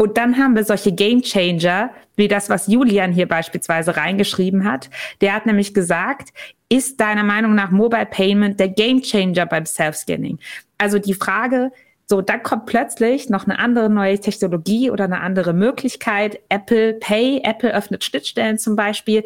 Und 0.01 0.17
dann 0.17 0.39
haben 0.39 0.55
wir 0.55 0.63
solche 0.63 0.93
Game 0.93 1.23
Changer, 1.23 1.91
wie 2.15 2.29
das, 2.29 2.49
was 2.49 2.69
Julian 2.69 3.13
hier 3.13 3.27
beispielsweise 3.27 3.97
reingeschrieben 3.97 4.65
hat. 4.65 4.91
Der 5.21 5.35
hat 5.35 5.45
nämlich 5.45 5.75
gesagt, 5.75 6.29
ist 6.69 7.01
deiner 7.01 7.25
Meinung 7.25 7.57
nach 7.57 7.73
Mobile 7.73 8.07
Payment 8.07 8.61
der 8.61 8.69
Game 8.69 9.03
Changer 9.03 9.45
beim 9.45 9.67
Self-Scanning? 9.67 10.39
Also 10.79 11.01
die 11.01 11.15
Frage, 11.15 11.73
so, 12.07 12.23
dann 12.23 12.45
kommt 12.45 12.67
plötzlich 12.67 13.29
noch 13.29 13.45
eine 13.45 13.59
andere 13.59 13.91
neue 13.91 14.21
Technologie 14.21 14.91
oder 14.91 15.05
eine 15.05 15.21
andere 15.21 15.53
Möglichkeit. 15.53 16.39
Apple 16.49 16.95
Pay, 16.95 17.41
Apple 17.43 17.75
öffnet 17.75 18.05
Schnittstellen 18.05 18.57
zum 18.57 18.77
Beispiel. 18.77 19.25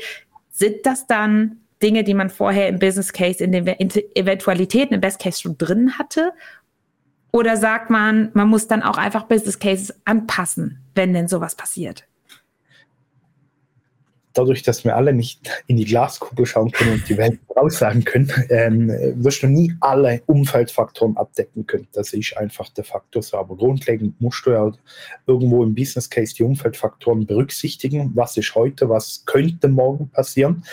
Sind 0.50 0.86
das 0.86 1.06
dann 1.06 1.58
Dinge, 1.82 2.02
die 2.02 2.14
man 2.14 2.30
vorher 2.30 2.68
im 2.68 2.78
Business 2.78 3.12
Case, 3.12 3.44
in 3.44 3.52
den 3.52 3.66
Eventualitäten 3.66 4.94
im 4.94 5.02
Best 5.02 5.20
Case 5.20 5.42
schon 5.42 5.58
drin 5.58 5.98
hatte? 5.98 6.32
Oder 7.32 7.56
sagt 7.56 7.88
man, 7.88 8.30
man 8.34 8.48
muss 8.48 8.68
dann 8.68 8.82
auch 8.82 8.98
einfach 8.98 9.24
Business 9.24 9.58
Cases 9.58 9.94
anpassen, 10.04 10.82
wenn 10.94 11.14
denn 11.14 11.28
sowas 11.28 11.54
passiert? 11.54 12.06
Dadurch, 14.34 14.62
dass 14.62 14.84
wir 14.84 14.96
alle 14.96 15.12
nicht 15.12 15.50
in 15.66 15.76
die 15.76 15.84
Glaskugel 15.84 16.46
schauen 16.46 16.70
können 16.70 16.94
und 16.94 17.08
die 17.08 17.16
Welt 17.16 17.38
aussagen 17.56 18.04
können, 18.04 18.30
ähm, 18.48 18.88
wirst 19.16 19.42
du 19.42 19.46
nie 19.46 19.74
alle 19.80 20.22
Umfeldfaktoren 20.26 21.16
abdecken 21.16 21.66
können. 21.66 21.86
Das 21.92 22.12
ist 22.12 22.36
einfach 22.36 22.68
der 22.70 22.84
Faktor 22.84 23.22
so. 23.22 23.36
Aber 23.38 23.56
grundlegend 23.56 24.18
musst 24.20 24.44
du 24.46 24.50
ja 24.50 24.70
irgendwo 25.26 25.62
im 25.62 25.74
Business 25.74 26.08
Case 26.08 26.34
die 26.34 26.44
Umfeldfaktoren 26.44 27.26
berücksichtigen. 27.26 28.10
Was 28.14 28.36
ist 28.36 28.54
heute, 28.54 28.88
was 28.88 29.24
könnte 29.26 29.68
morgen 29.68 30.08
passieren? 30.10 30.64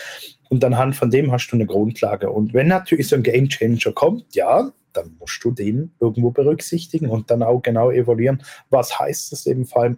Und 0.49 0.63
anhand 0.63 0.95
von 0.95 1.09
dem 1.09 1.31
hast 1.31 1.47
du 1.49 1.55
eine 1.55 1.65
Grundlage. 1.65 2.31
Und 2.31 2.53
wenn 2.53 2.67
natürlich 2.67 3.07
so 3.07 3.15
ein 3.15 3.23
Game 3.23 3.49
Changer 3.49 3.93
kommt, 3.93 4.35
ja, 4.35 4.71
dann 4.93 5.15
musst 5.19 5.43
du 5.43 5.51
den 5.51 5.91
irgendwo 5.99 6.31
berücksichtigen 6.31 7.07
und 7.07 7.29
dann 7.29 7.43
auch 7.43 7.62
genau 7.62 7.91
evaluieren, 7.91 8.43
was 8.69 8.99
heißt 8.99 9.31
das 9.31 9.45
eben 9.45 9.65
vor 9.65 9.83
allem 9.83 9.97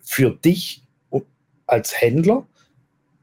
für 0.00 0.30
dich 0.30 0.84
als 1.66 2.00
Händler 2.00 2.46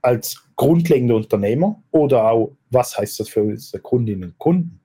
als 0.01 0.41
grundlegender 0.55 1.15
Unternehmer 1.15 1.82
oder 1.91 2.29
auch, 2.29 2.55
was 2.69 2.97
heißt 2.97 3.19
das 3.19 3.29
für 3.29 3.43
unsere 3.43 3.82
Kundinnen 3.82 4.29
und 4.29 4.38
Kunden? 4.38 4.79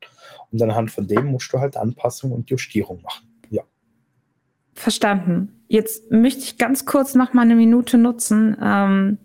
Und 0.50 0.62
anhand 0.62 0.90
von 0.90 1.06
dem 1.06 1.26
musst 1.26 1.52
du 1.52 1.58
halt 1.58 1.76
Anpassungen 1.76 2.36
und 2.36 2.50
Justierung 2.50 3.02
machen. 3.02 3.26
Ja. 3.50 3.62
Verstanden. 4.74 5.60
Jetzt 5.68 6.10
möchte 6.10 6.40
ich 6.40 6.58
ganz 6.58 6.86
kurz 6.86 7.14
noch 7.14 7.32
mal 7.32 7.42
eine 7.42 7.56
Minute 7.56 7.98
nutzen. 7.98 8.56
Ähm, 8.62 9.18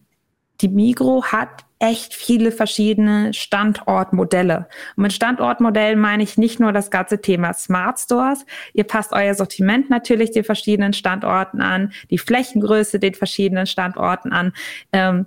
die 0.61 0.69
Migro 0.69 1.23
hat 1.23 1.65
echt 1.79 2.13
viele 2.13 2.51
verschiedene 2.51 3.33
Standortmodelle. 3.33 4.67
Und 4.97 5.03
mit 5.03 5.13
Standortmodellen 5.13 5.99
meine 5.99 6.23
ich 6.23 6.37
nicht 6.37 6.59
nur 6.59 6.73
das 6.73 6.91
ganze 6.91 7.21
Thema 7.21 7.53
Smart 7.53 7.99
Stores. 7.99 8.45
Ihr 8.73 8.83
passt 8.83 9.13
euer 9.13 9.33
Sortiment 9.33 9.89
natürlich 9.89 10.31
den 10.31 10.43
verschiedenen 10.43 10.91
Standorten 10.91 11.61
an, 11.61 11.93
die 12.09 12.17
Flächengröße 12.17 12.99
den 12.99 13.13
verschiedenen 13.13 13.65
Standorten 13.65 14.33
an. 14.33 14.53
Ähm, 14.91 15.25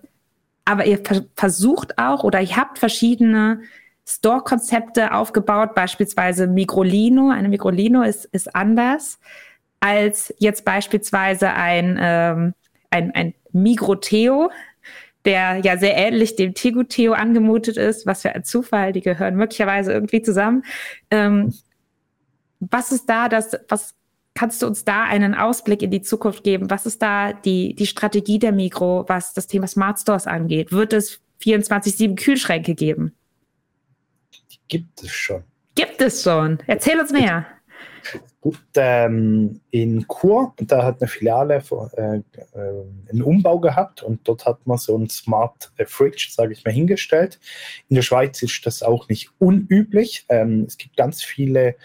aber 0.65 0.87
ihr 0.87 1.01
versucht 1.37 1.99
auch 1.99 2.23
oder 2.23 2.41
ihr 2.41 2.57
habt 2.57 2.79
verschiedene 2.79 3.63
Store-Konzepte 4.07 5.15
aufgebaut, 5.15 5.75
beispielsweise 5.75 6.47
Migrolino. 6.47 7.31
Eine 7.31 7.49
Migrolino 7.49 8.03
ist, 8.03 8.27
ist 8.27 8.55
anders 8.55 9.19
als 9.81 10.33
jetzt 10.39 10.65
beispielsweise 10.65 11.51
ein, 11.51 11.99
ähm, 12.01 12.55
ein, 12.91 13.13
ein 13.15 13.35
Migroteo, 13.53 14.51
der 15.25 15.59
ja 15.59 15.77
sehr 15.77 15.97
ähnlich 15.97 16.37
dem 16.37 16.55
Teguteo 16.55 17.13
angemutet 17.13 17.77
ist. 17.77 18.07
Was 18.07 18.23
für 18.23 18.35
ein 18.35 18.45
Zufall, 18.45 18.93
die 18.93 19.01
gehören 19.01 19.37
möglicherweise 19.37 19.93
irgendwie 19.93 20.23
zusammen. 20.23 20.65
Ähm, 21.11 21.53
was 22.61 22.93
ist 22.93 23.07
da 23.09 23.29
das, 23.29 23.57
was 23.69 23.95
kannst 24.35 24.63
du 24.63 24.67
uns 24.67 24.85
da 24.85 25.05
einen 25.05 25.35
Ausblick 25.35 25.83
in 25.83 25.91
die 25.91 26.03
Zukunft 26.03 26.45
geben? 26.45 26.71
Was 26.71 26.87
ist 26.87 27.03
da 27.03 27.33
die, 27.33 27.75
die 27.75 27.87
Strategie 27.87 28.39
der 28.39 28.53
Migro, 28.53 29.05
was 29.09 29.35
das 29.35 29.47
Thema 29.47 29.67
Smart 29.67 30.01
Stores 30.01 30.27
angeht? 30.27 30.73
Wird 30.73 30.93
es 30.93 31.21
24-7 31.43 32.17
Kühlschränke 32.17 32.75
geben? 32.75 33.15
Die 34.51 34.59
gibt 34.69 35.03
es 35.03 35.11
schon. 35.11 35.45
Gibt 35.75 36.01
es 36.01 36.23
schon. 36.23 36.59
Erzähl 36.67 37.01
uns 37.01 37.13
mehr. 37.13 37.47
Gut, 38.43 38.59
ähm, 38.75 39.61
in 39.71 40.05
Chur, 40.09 40.53
da 40.59 40.83
hat 40.83 41.01
eine 41.01 41.07
Filiale 41.07 41.63
äh, 41.97 42.17
äh, 42.17 42.23
einen 43.09 43.23
Umbau 43.23 43.61
gehabt 43.61 44.03
und 44.03 44.27
dort 44.27 44.47
hat 44.47 44.67
man 44.67 44.79
so 44.79 44.99
ein 44.99 45.09
Smart 45.09 45.73
äh, 45.77 45.87
Fridge, 45.87 46.27
sage 46.33 46.53
ich 46.53 46.65
mal, 46.65 46.73
hingestellt. 46.73 47.39
In 47.89 47.95
der 47.95 48.03
Schweiz 48.03 48.43
ist 48.43 48.67
das 48.67 48.83
auch 48.83 49.09
nicht 49.09 49.31
unüblich. 49.39 50.27
Ähm, 50.29 50.65
es 50.67 50.77
gibt 50.77 50.97
ganz 50.97 51.23
viele 51.23 51.77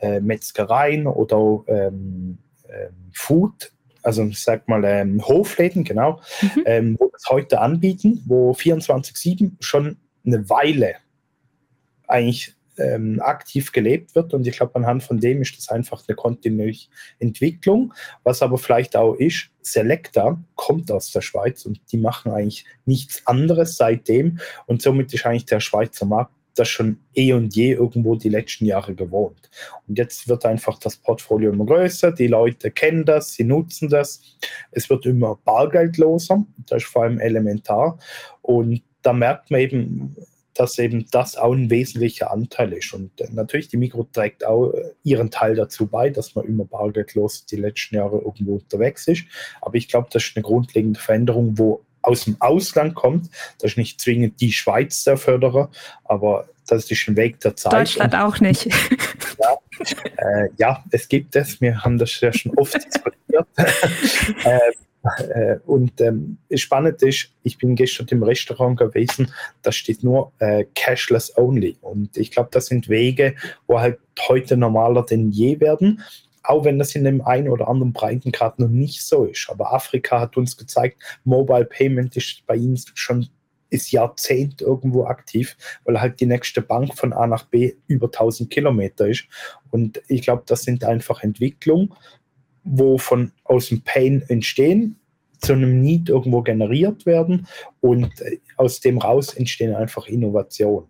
äh, 0.00 0.20
Metzgereien 0.20 1.08
oder 1.08 1.64
ähm, 1.66 2.38
ähm 2.68 3.10
Food 3.12 3.72
also 4.04 4.22
ich 4.24 4.40
sag 4.40 4.68
mal 4.68 4.84
ähm, 4.84 5.26
Hofläden, 5.26 5.82
genau, 5.82 6.20
mhm. 6.42 6.62
ähm, 6.66 6.96
wo 7.00 7.08
das 7.08 7.24
heute 7.30 7.60
anbieten, 7.60 8.22
wo 8.26 8.52
24-7 8.52 9.52
schon 9.60 9.96
eine 10.26 10.48
Weile 10.48 10.96
eigentlich 12.06 12.54
ähm, 12.78 13.20
aktiv 13.20 13.72
gelebt 13.72 14.14
wird. 14.14 14.34
Und 14.34 14.46
ich 14.46 14.56
glaube, 14.56 14.74
anhand 14.74 15.02
von 15.02 15.18
dem 15.18 15.42
ist 15.42 15.56
das 15.56 15.68
einfach 15.68 16.02
eine 16.06 16.16
kontinuierliche 16.16 16.88
Entwicklung. 17.18 17.92
Was 18.22 18.42
aber 18.42 18.58
vielleicht 18.58 18.96
auch 18.96 19.14
ist, 19.14 19.50
Selecta 19.62 20.42
kommt 20.54 20.90
aus 20.90 21.12
der 21.12 21.20
Schweiz 21.20 21.64
und 21.64 21.80
die 21.92 21.98
machen 21.98 22.32
eigentlich 22.32 22.64
nichts 22.84 23.26
anderes 23.26 23.76
seitdem. 23.76 24.38
Und 24.66 24.82
somit 24.82 25.12
ist 25.14 25.26
eigentlich 25.26 25.46
der 25.46 25.60
Schweizer 25.60 26.06
Markt 26.06 26.32
das 26.54 26.68
schon 26.68 26.98
eh 27.14 27.32
und 27.32 27.54
je 27.54 27.72
irgendwo 27.72 28.14
die 28.14 28.28
letzten 28.28 28.66
Jahre 28.66 28.94
gewohnt. 28.94 29.50
Und 29.86 29.98
jetzt 29.98 30.28
wird 30.28 30.46
einfach 30.46 30.78
das 30.78 30.96
Portfolio 30.96 31.52
immer 31.52 31.66
größer, 31.66 32.12
die 32.12 32.26
Leute 32.26 32.70
kennen 32.70 33.04
das, 33.04 33.32
sie 33.32 33.44
nutzen 33.44 33.88
das, 33.88 34.20
es 34.70 34.88
wird 34.88 35.06
immer 35.06 35.38
bargeldloser, 35.44 36.44
das 36.66 36.82
ist 36.82 36.88
vor 36.88 37.04
allem 37.04 37.18
elementar. 37.18 37.98
Und 38.42 38.82
da 39.02 39.12
merkt 39.12 39.50
man 39.50 39.60
eben, 39.60 40.16
dass 40.54 40.78
eben 40.78 41.06
das 41.10 41.36
auch 41.36 41.52
ein 41.52 41.68
wesentlicher 41.70 42.30
Anteil 42.30 42.72
ist. 42.72 42.92
Und 42.94 43.20
äh, 43.20 43.28
natürlich, 43.32 43.68
die 43.68 43.76
Mikro 43.76 44.04
trägt 44.04 44.46
auch 44.46 44.72
äh, 44.72 44.90
ihren 45.02 45.30
Teil 45.30 45.56
dazu 45.56 45.86
bei, 45.86 46.10
dass 46.10 46.34
man 46.34 46.46
immer 46.46 46.64
bargeldlos 46.64 47.46
die 47.46 47.56
letzten 47.56 47.96
Jahre 47.96 48.18
irgendwo 48.18 48.54
unterwegs 48.54 49.08
ist. 49.08 49.24
Aber 49.60 49.74
ich 49.74 49.88
glaube, 49.88 50.08
das 50.12 50.24
ist 50.24 50.36
eine 50.36 50.44
grundlegende 50.44 50.98
Veränderung, 50.98 51.58
wo 51.58 51.84
aus 52.02 52.24
dem 52.24 52.36
Ausland 52.40 52.94
kommt. 52.94 53.30
Das 53.58 53.72
ist 53.72 53.78
nicht 53.78 54.00
zwingend 54.00 54.40
die 54.40 54.52
Schweiz 54.52 55.04
der 55.04 55.16
Förderer, 55.16 55.70
aber 56.04 56.48
das 56.66 56.90
ist 56.90 57.08
ein 57.08 57.16
Weg 57.16 57.40
der 57.40 57.56
Zeit. 57.56 57.72
Deutschland 57.72 58.14
auch 58.14 58.40
nicht. 58.40 58.68
Ja, 59.36 59.56
äh, 60.18 60.48
ja, 60.58 60.84
es 60.92 61.08
gibt 61.08 61.34
es. 61.34 61.60
Wir 61.60 61.82
haben 61.82 61.98
das 61.98 62.20
ja 62.20 62.32
schon 62.32 62.56
oft 62.56 62.74
diskutiert. 62.84 63.46
äh, 64.44 64.60
äh, 65.04 65.58
und 65.66 66.00
ähm, 66.00 66.38
spannend 66.54 67.02
ist, 67.02 67.30
ich 67.42 67.58
bin 67.58 67.74
gestern 67.74 68.06
im 68.08 68.22
Restaurant 68.22 68.78
gewesen, 68.78 69.32
da 69.62 69.70
steht 69.70 70.02
nur 70.02 70.32
äh, 70.38 70.64
cashless 70.74 71.36
only. 71.36 71.76
Und 71.80 72.16
ich 72.16 72.30
glaube, 72.30 72.48
das 72.52 72.66
sind 72.66 72.88
Wege, 72.88 73.34
wo 73.66 73.80
halt 73.80 73.98
heute 74.28 74.56
normaler 74.56 75.04
denn 75.04 75.30
je 75.30 75.60
werden. 75.60 76.02
Auch 76.42 76.64
wenn 76.64 76.78
das 76.78 76.94
in 76.94 77.04
dem 77.04 77.22
einen 77.22 77.48
oder 77.48 77.68
anderen 77.68 77.92
Breitengrad 77.92 78.58
noch 78.58 78.68
nicht 78.68 79.02
so 79.02 79.24
ist. 79.24 79.48
Aber 79.50 79.72
Afrika 79.72 80.20
hat 80.20 80.36
uns 80.36 80.56
gezeigt, 80.56 81.02
Mobile 81.24 81.64
Payment 81.64 82.16
ist 82.16 82.46
bei 82.46 82.56
ihnen 82.56 82.78
schon 82.94 83.28
ist 83.70 83.90
Jahrzehnt 83.90 84.60
irgendwo 84.60 85.04
aktiv, 85.06 85.56
weil 85.84 86.00
halt 86.00 86.20
die 86.20 86.26
nächste 86.26 86.62
Bank 86.62 86.96
von 86.96 87.12
A 87.12 87.26
nach 87.26 87.44
B 87.44 87.74
über 87.88 88.06
1000 88.06 88.48
Kilometer 88.48 89.08
ist. 89.08 89.24
Und 89.70 90.00
ich 90.06 90.22
glaube, 90.22 90.44
das 90.46 90.62
sind 90.62 90.84
einfach 90.84 91.22
Entwicklungen, 91.22 91.92
wo 92.64 92.98
von 92.98 93.32
aus 93.44 93.68
dem 93.68 93.82
Pain 93.82 94.22
entstehen, 94.28 94.96
zu 95.40 95.52
einem 95.52 95.80
Need 95.80 96.08
irgendwo 96.08 96.42
generiert 96.42 97.06
werden 97.06 97.46
und 97.80 98.20
äh, 98.20 98.38
aus 98.56 98.80
dem 98.80 98.98
raus 98.98 99.34
entstehen 99.34 99.74
einfach 99.74 100.06
Innovationen. 100.06 100.88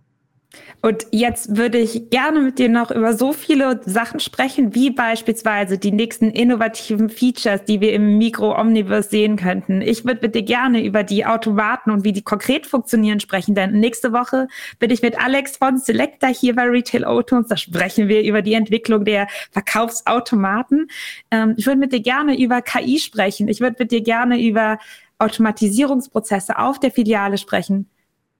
Und 0.80 1.06
jetzt 1.12 1.56
würde 1.56 1.78
ich 1.78 2.10
gerne 2.10 2.40
mit 2.40 2.58
dir 2.58 2.68
noch 2.68 2.90
über 2.90 3.14
so 3.14 3.32
viele 3.32 3.80
Sachen 3.86 4.20
sprechen, 4.20 4.74
wie 4.74 4.90
beispielsweise 4.90 5.78
die 5.78 5.92
nächsten 5.92 6.30
innovativen 6.30 7.08
Features, 7.08 7.64
die 7.64 7.80
wir 7.80 7.94
im 7.94 8.18
Mikro-Omniverse 8.18 9.08
sehen 9.08 9.36
könnten. 9.36 9.80
Ich 9.80 10.04
würde 10.04 10.20
mit 10.20 10.34
dir 10.34 10.42
gerne 10.42 10.84
über 10.84 11.02
die 11.02 11.24
Automaten 11.24 11.90
und 11.90 12.04
wie 12.04 12.12
die 12.12 12.20
konkret 12.20 12.66
funktionieren 12.66 13.18
sprechen, 13.18 13.54
denn 13.54 13.72
nächste 13.80 14.12
Woche 14.12 14.46
bin 14.78 14.90
ich 14.90 15.00
mit 15.00 15.18
Alex 15.18 15.56
von 15.56 15.78
Selecta 15.78 16.26
hier 16.26 16.54
bei 16.54 16.64
Retail 16.64 17.04
Autos. 17.04 17.46
Da 17.48 17.56
sprechen 17.56 18.08
wir 18.08 18.22
über 18.22 18.42
die 18.42 18.52
Entwicklung 18.52 19.06
der 19.06 19.26
Verkaufsautomaten. 19.52 20.88
Ähm, 21.30 21.54
ich 21.56 21.66
würde 21.66 21.78
mit 21.78 21.92
dir 21.92 22.00
gerne 22.00 22.38
über 22.38 22.60
KI 22.60 22.98
sprechen. 22.98 23.48
Ich 23.48 23.60
würde 23.60 23.76
mit 23.78 23.90
dir 23.90 24.02
gerne 24.02 24.38
über 24.38 24.78
Automatisierungsprozesse 25.18 26.58
auf 26.58 26.78
der 26.78 26.90
Filiale 26.90 27.38
sprechen. 27.38 27.88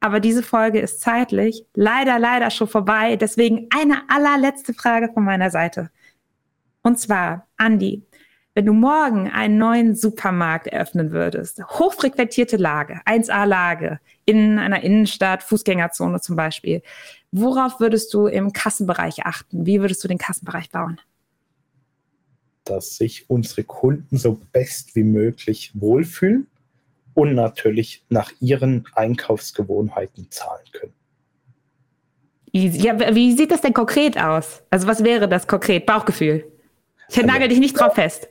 Aber 0.05 0.21
diese 0.21 0.43
Folge 0.43 0.81
ist 0.81 1.01
zeitlich 1.01 1.65
leider, 1.73 2.19
leider 2.19 2.51
schon 2.51 2.69
vorbei. 2.69 3.17
Deswegen 3.17 3.69
eine 3.75 4.03
allerletzte 4.11 4.75
Frage 4.75 5.09
von 5.11 5.25
meiner 5.25 5.49
Seite. 5.49 5.91
Und 6.83 7.01
zwar, 7.01 7.47
Andi, 7.57 8.03
wenn 8.53 8.67
du 8.67 8.75
morgen 8.75 9.31
einen 9.31 9.57
neuen 9.57 9.97
Supermarkt 9.97 10.67
eröffnen 10.67 11.11
würdest, 11.11 11.65
hochfrequentierte 11.65 12.59
Lage, 12.59 13.01
1A-Lage, 13.07 13.99
in 14.27 14.59
einer 14.59 14.83
Innenstadt, 14.83 15.43
Fußgängerzone 15.43 16.21
zum 16.21 16.37
Beispiel, 16.37 16.83
worauf 17.33 17.81
würdest 17.81 18.13
du 18.13 18.27
im 18.27 18.53
Kassenbereich 18.53 19.25
achten? 19.25 19.65
Wie 19.65 19.81
würdest 19.81 20.05
du 20.05 20.09
den 20.09 20.19
Kassenbereich 20.19 20.69
bauen? 20.69 21.01
Dass 22.65 22.99
sich 22.99 23.31
unsere 23.31 23.65
Kunden 23.65 24.19
so 24.19 24.39
best 24.53 24.97
wie 24.97 25.03
möglich 25.03 25.73
wohlfühlen 25.73 26.47
und 27.15 27.35
natürlich 27.35 28.05
nach 28.09 28.33
ihren 28.41 28.87
Einkaufsgewohnheiten 28.95 30.31
zahlen 30.31 30.65
können. 30.73 30.95
Ja, 32.53 33.15
wie 33.15 33.33
sieht 33.33 33.51
das 33.51 33.63
denn 33.63 33.73
konkret 33.73 34.17
aus? 34.17 34.63
Also 34.71 34.87
was 34.87 35.03
wäre 35.03 35.29
das 35.29 35.47
konkret? 35.47 35.87
Bauchgefühl. 35.87 36.45
Ich 37.09 37.17
also, 37.17 37.27
nagel 37.27 37.49
dich 37.49 37.59
nicht 37.59 37.79
drauf 37.79 37.95
fest. 37.95 38.29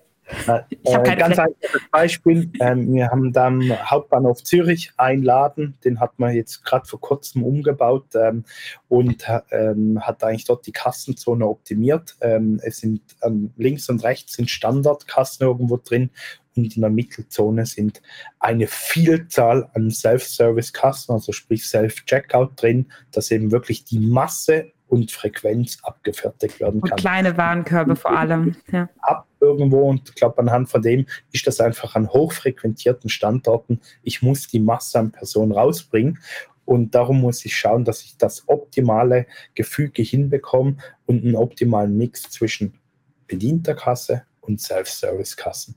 Ich 0.82 0.96
habe 0.96 1.10
äh, 1.10 1.16
ganz 1.18 1.38
einfaches 1.38 1.82
Beispiel. 1.92 2.50
Ähm, 2.62 2.94
wir 2.94 3.10
haben 3.10 3.34
da 3.34 3.48
am 3.48 3.62
Hauptbahnhof 3.62 4.44
Zürich 4.44 4.94
einen 4.96 5.24
Laden, 5.24 5.78
den 5.84 6.00
hat 6.00 6.18
man 6.18 6.34
jetzt 6.34 6.64
gerade 6.64 6.86
vor 6.88 7.02
kurzem 7.02 7.44
umgebaut 7.44 8.06
ähm, 8.16 8.46
und 8.88 9.26
ähm, 9.52 10.00
hat 10.02 10.24
eigentlich 10.24 10.46
dort 10.46 10.66
die 10.66 10.72
Kassenzone 10.72 11.46
optimiert. 11.46 12.16
Ähm, 12.22 12.62
es 12.64 12.78
sind 12.78 13.02
ähm, 13.22 13.52
links 13.58 13.90
und 13.90 14.04
rechts 14.04 14.34
sind 14.34 14.50
Standardkassen 14.50 15.46
irgendwo 15.46 15.78
drin 15.78 16.10
in 16.56 16.82
der 16.82 16.90
Mittelzone 16.90 17.66
sind 17.66 18.02
eine 18.40 18.68
Vielzahl 18.68 19.70
an 19.74 19.90
Self-Service-Kassen, 19.90 21.14
also 21.14 21.32
sprich 21.32 21.68
Self-Checkout 21.68 22.62
drin, 22.62 22.92
dass 23.12 23.32
eben 23.32 23.52
wirklich 23.52 23.86
die 23.86 24.00
Masse 24.00 24.72
und 24.88 25.12
Frequenz 25.12 25.80
abgefertigt 25.82 26.60
werden 26.60 26.82
kann. 26.82 26.92
Und 26.92 27.00
kleine 27.00 27.36
Warenkörbe 27.36 27.96
vor 27.96 28.12
allem. 28.12 28.56
Ja. 28.72 28.90
Ab 29.00 29.28
irgendwo 29.40 29.90
und 29.90 30.10
ich 30.10 30.16
glaube, 30.16 30.38
anhand 30.38 30.70
von 30.70 30.82
dem 30.82 31.06
ist 31.32 31.48
das 31.48 31.60
einfach 31.60 31.96
an 31.96 32.10
hochfrequentierten 32.10 33.10
Standorten. 33.10 33.82
Ich 34.04 34.22
muss 34.22 34.48
die 34.48 34.60
Masse 34.60 35.00
an 35.00 35.12
Personen 35.12 35.52
rausbringen 35.52 36.20
und 36.66 36.96
darum 36.96 37.20
muss 37.20 37.44
ich 37.44 37.58
schauen, 37.58 37.84
dass 37.84 38.04
ich 38.04 38.18
das 38.18 38.48
optimale 38.48 39.26
Gefüge 39.54 40.02
hinbekomme 40.02 40.78
und 41.06 41.24
einen 41.24 41.36
optimalen 41.36 41.98
Mix 41.98 42.24
zwischen 42.24 42.80
bedienter 43.28 43.76
Kasse 43.76 44.24
und 44.42 44.62
Self-Service-Kassen. 44.62 45.76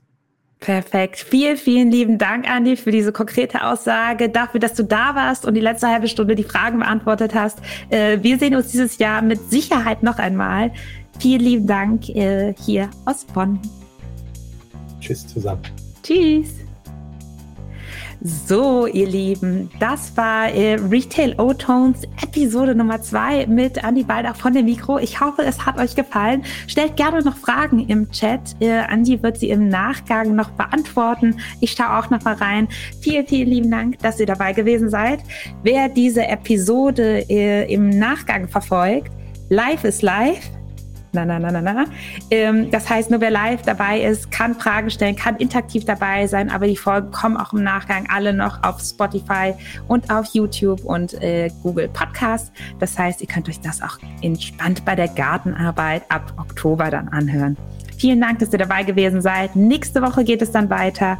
Perfekt. 0.59 1.19
Vielen, 1.19 1.55
vielen 1.55 1.91
lieben 1.91 2.17
Dank, 2.17 2.49
Andi, 2.49 2.77
für 2.77 2.91
diese 2.91 3.11
konkrete 3.11 3.63
Aussage, 3.63 4.29
dafür, 4.29 4.59
dass 4.59 4.73
du 4.73 4.83
da 4.83 5.13
warst 5.13 5.45
und 5.45 5.53
die 5.53 5.61
letzte 5.61 5.87
halbe 5.87 6.07
Stunde 6.07 6.35
die 6.35 6.43
Fragen 6.43 6.79
beantwortet 6.79 7.35
hast. 7.35 7.59
Äh, 7.89 8.19
wir 8.21 8.39
sehen 8.39 8.55
uns 8.55 8.69
dieses 8.69 8.97
Jahr 8.97 9.21
mit 9.21 9.51
Sicherheit 9.51 10.01
noch 10.01 10.17
einmal. 10.17 10.71
Vielen 11.19 11.41
lieben 11.41 11.67
Dank 11.67 12.09
äh, 12.09 12.53
hier 12.65 12.89
aus 13.05 13.25
Bonn. 13.25 13.59
Tschüss 14.99 15.27
zusammen. 15.27 15.61
Tschüss. 16.01 16.66
So, 18.21 18.87
ihr 18.87 19.07
Lieben, 19.07 19.69
das 19.79 20.17
war 20.17 20.49
äh, 20.49 20.73
Retail 20.75 21.35
O-Tones 21.39 22.03
Episode 22.23 22.73
Nummer 22.73 22.99
zwei 22.99 23.45
mit 23.45 23.83
Andi 23.83 24.03
Baldach 24.03 24.35
von 24.35 24.53
dem 24.53 24.65
Mikro. 24.65 24.97
Ich 24.97 25.21
hoffe, 25.21 25.43
es 25.43 25.65
hat 25.65 25.77
euch 25.77 25.95
gefallen. 25.95 26.43
Stellt 26.65 26.95
gerne 26.95 27.21
noch 27.21 27.37
Fragen 27.37 27.87
im 27.87 28.09
Chat. 28.09 28.55
Äh, 28.59 28.79
Andi 28.79 29.21
wird 29.21 29.37
sie 29.37 29.49
im 29.49 29.69
Nachgang 29.69 30.35
noch 30.35 30.49
beantworten. 30.51 31.39
Ich 31.61 31.73
schaue 31.73 31.99
auch 31.99 32.09
noch 32.09 32.23
mal 32.23 32.33
rein. 32.33 32.67
Vielen, 33.01 33.27
vielen 33.27 33.49
lieben 33.49 33.69
Dank, 33.69 33.99
dass 33.99 34.19
ihr 34.19 34.25
dabei 34.25 34.51
gewesen 34.51 34.89
seid. 34.89 35.19
Wer 35.61 35.87
diese 35.87 36.25
Episode 36.25 37.29
äh, 37.29 37.71
im 37.71 37.89
Nachgang 37.89 38.47
verfolgt, 38.47 39.11
live 39.49 39.83
ist 39.83 40.01
live 40.01 40.56
na, 41.25 41.39
na, 41.39 41.51
na, 41.51 41.61
na, 41.61 41.73
na. 41.73 41.85
Ähm, 42.31 42.69
das 42.71 42.89
heißt, 42.89 43.11
nur 43.11 43.21
wer 43.21 43.31
live 43.31 43.61
dabei 43.63 44.01
ist, 44.01 44.31
kann 44.31 44.55
Fragen 44.55 44.89
stellen, 44.89 45.15
kann 45.15 45.37
interaktiv 45.37 45.85
dabei 45.85 46.27
sein, 46.27 46.49
aber 46.49 46.67
die 46.67 46.77
Folgen 46.77 47.11
kommen 47.11 47.37
auch 47.37 47.53
im 47.53 47.63
Nachgang 47.63 48.07
alle 48.09 48.33
noch 48.33 48.63
auf 48.63 48.79
Spotify 48.81 49.53
und 49.87 50.09
auf 50.09 50.27
YouTube 50.33 50.83
und 50.83 51.13
äh, 51.21 51.49
Google 51.63 51.89
Podcast. 51.89 52.51
Das 52.79 52.97
heißt, 52.97 53.21
ihr 53.21 53.27
könnt 53.27 53.49
euch 53.49 53.59
das 53.61 53.81
auch 53.81 53.97
entspannt 54.21 54.85
bei 54.85 54.95
der 54.95 55.07
Gartenarbeit 55.07 56.03
ab 56.09 56.33
Oktober 56.37 56.89
dann 56.89 57.07
anhören. 57.09 57.57
Vielen 57.97 58.21
Dank, 58.21 58.39
dass 58.39 58.51
ihr 58.51 58.59
dabei 58.59 58.83
gewesen 58.83 59.21
seid. 59.21 59.55
Nächste 59.55 60.01
Woche 60.01 60.23
geht 60.23 60.41
es 60.41 60.51
dann 60.51 60.69
weiter 60.69 61.17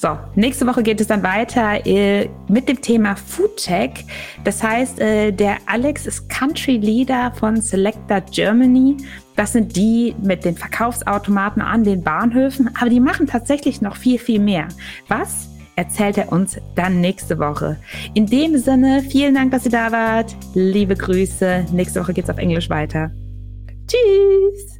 so, 0.00 0.16
nächste 0.36 0.64
Woche 0.68 0.84
geht 0.84 1.00
es 1.00 1.08
dann 1.08 1.24
weiter 1.24 1.84
äh, 1.84 2.28
mit 2.46 2.68
dem 2.68 2.80
Thema 2.80 3.16
Food 3.16 3.56
Tech. 3.56 4.04
Das 4.44 4.62
heißt, 4.62 5.00
äh, 5.00 5.32
der 5.32 5.56
Alex 5.66 6.06
ist 6.06 6.28
Country 6.28 6.76
Leader 6.76 7.32
von 7.32 7.60
Selector 7.60 8.20
Germany. 8.20 8.96
Das 9.38 9.52
sind 9.52 9.76
die 9.76 10.16
mit 10.20 10.44
den 10.44 10.56
Verkaufsautomaten 10.56 11.62
an 11.62 11.84
den 11.84 12.02
Bahnhöfen, 12.02 12.70
aber 12.76 12.90
die 12.90 12.98
machen 12.98 13.28
tatsächlich 13.28 13.80
noch 13.80 13.94
viel, 13.94 14.18
viel 14.18 14.40
mehr. 14.40 14.66
Was? 15.06 15.48
Erzählt 15.76 16.18
er 16.18 16.32
uns 16.32 16.58
dann 16.74 17.00
nächste 17.00 17.38
Woche. 17.38 17.76
In 18.14 18.26
dem 18.26 18.58
Sinne, 18.58 19.00
vielen 19.00 19.36
Dank, 19.36 19.52
dass 19.52 19.64
ihr 19.64 19.70
da 19.70 19.92
wart. 19.92 20.34
Liebe 20.54 20.96
Grüße. 20.96 21.66
Nächste 21.72 22.00
Woche 22.00 22.14
geht's 22.14 22.28
auf 22.28 22.38
Englisch 22.38 22.68
weiter. 22.68 23.12
Tschüss. 23.86 24.77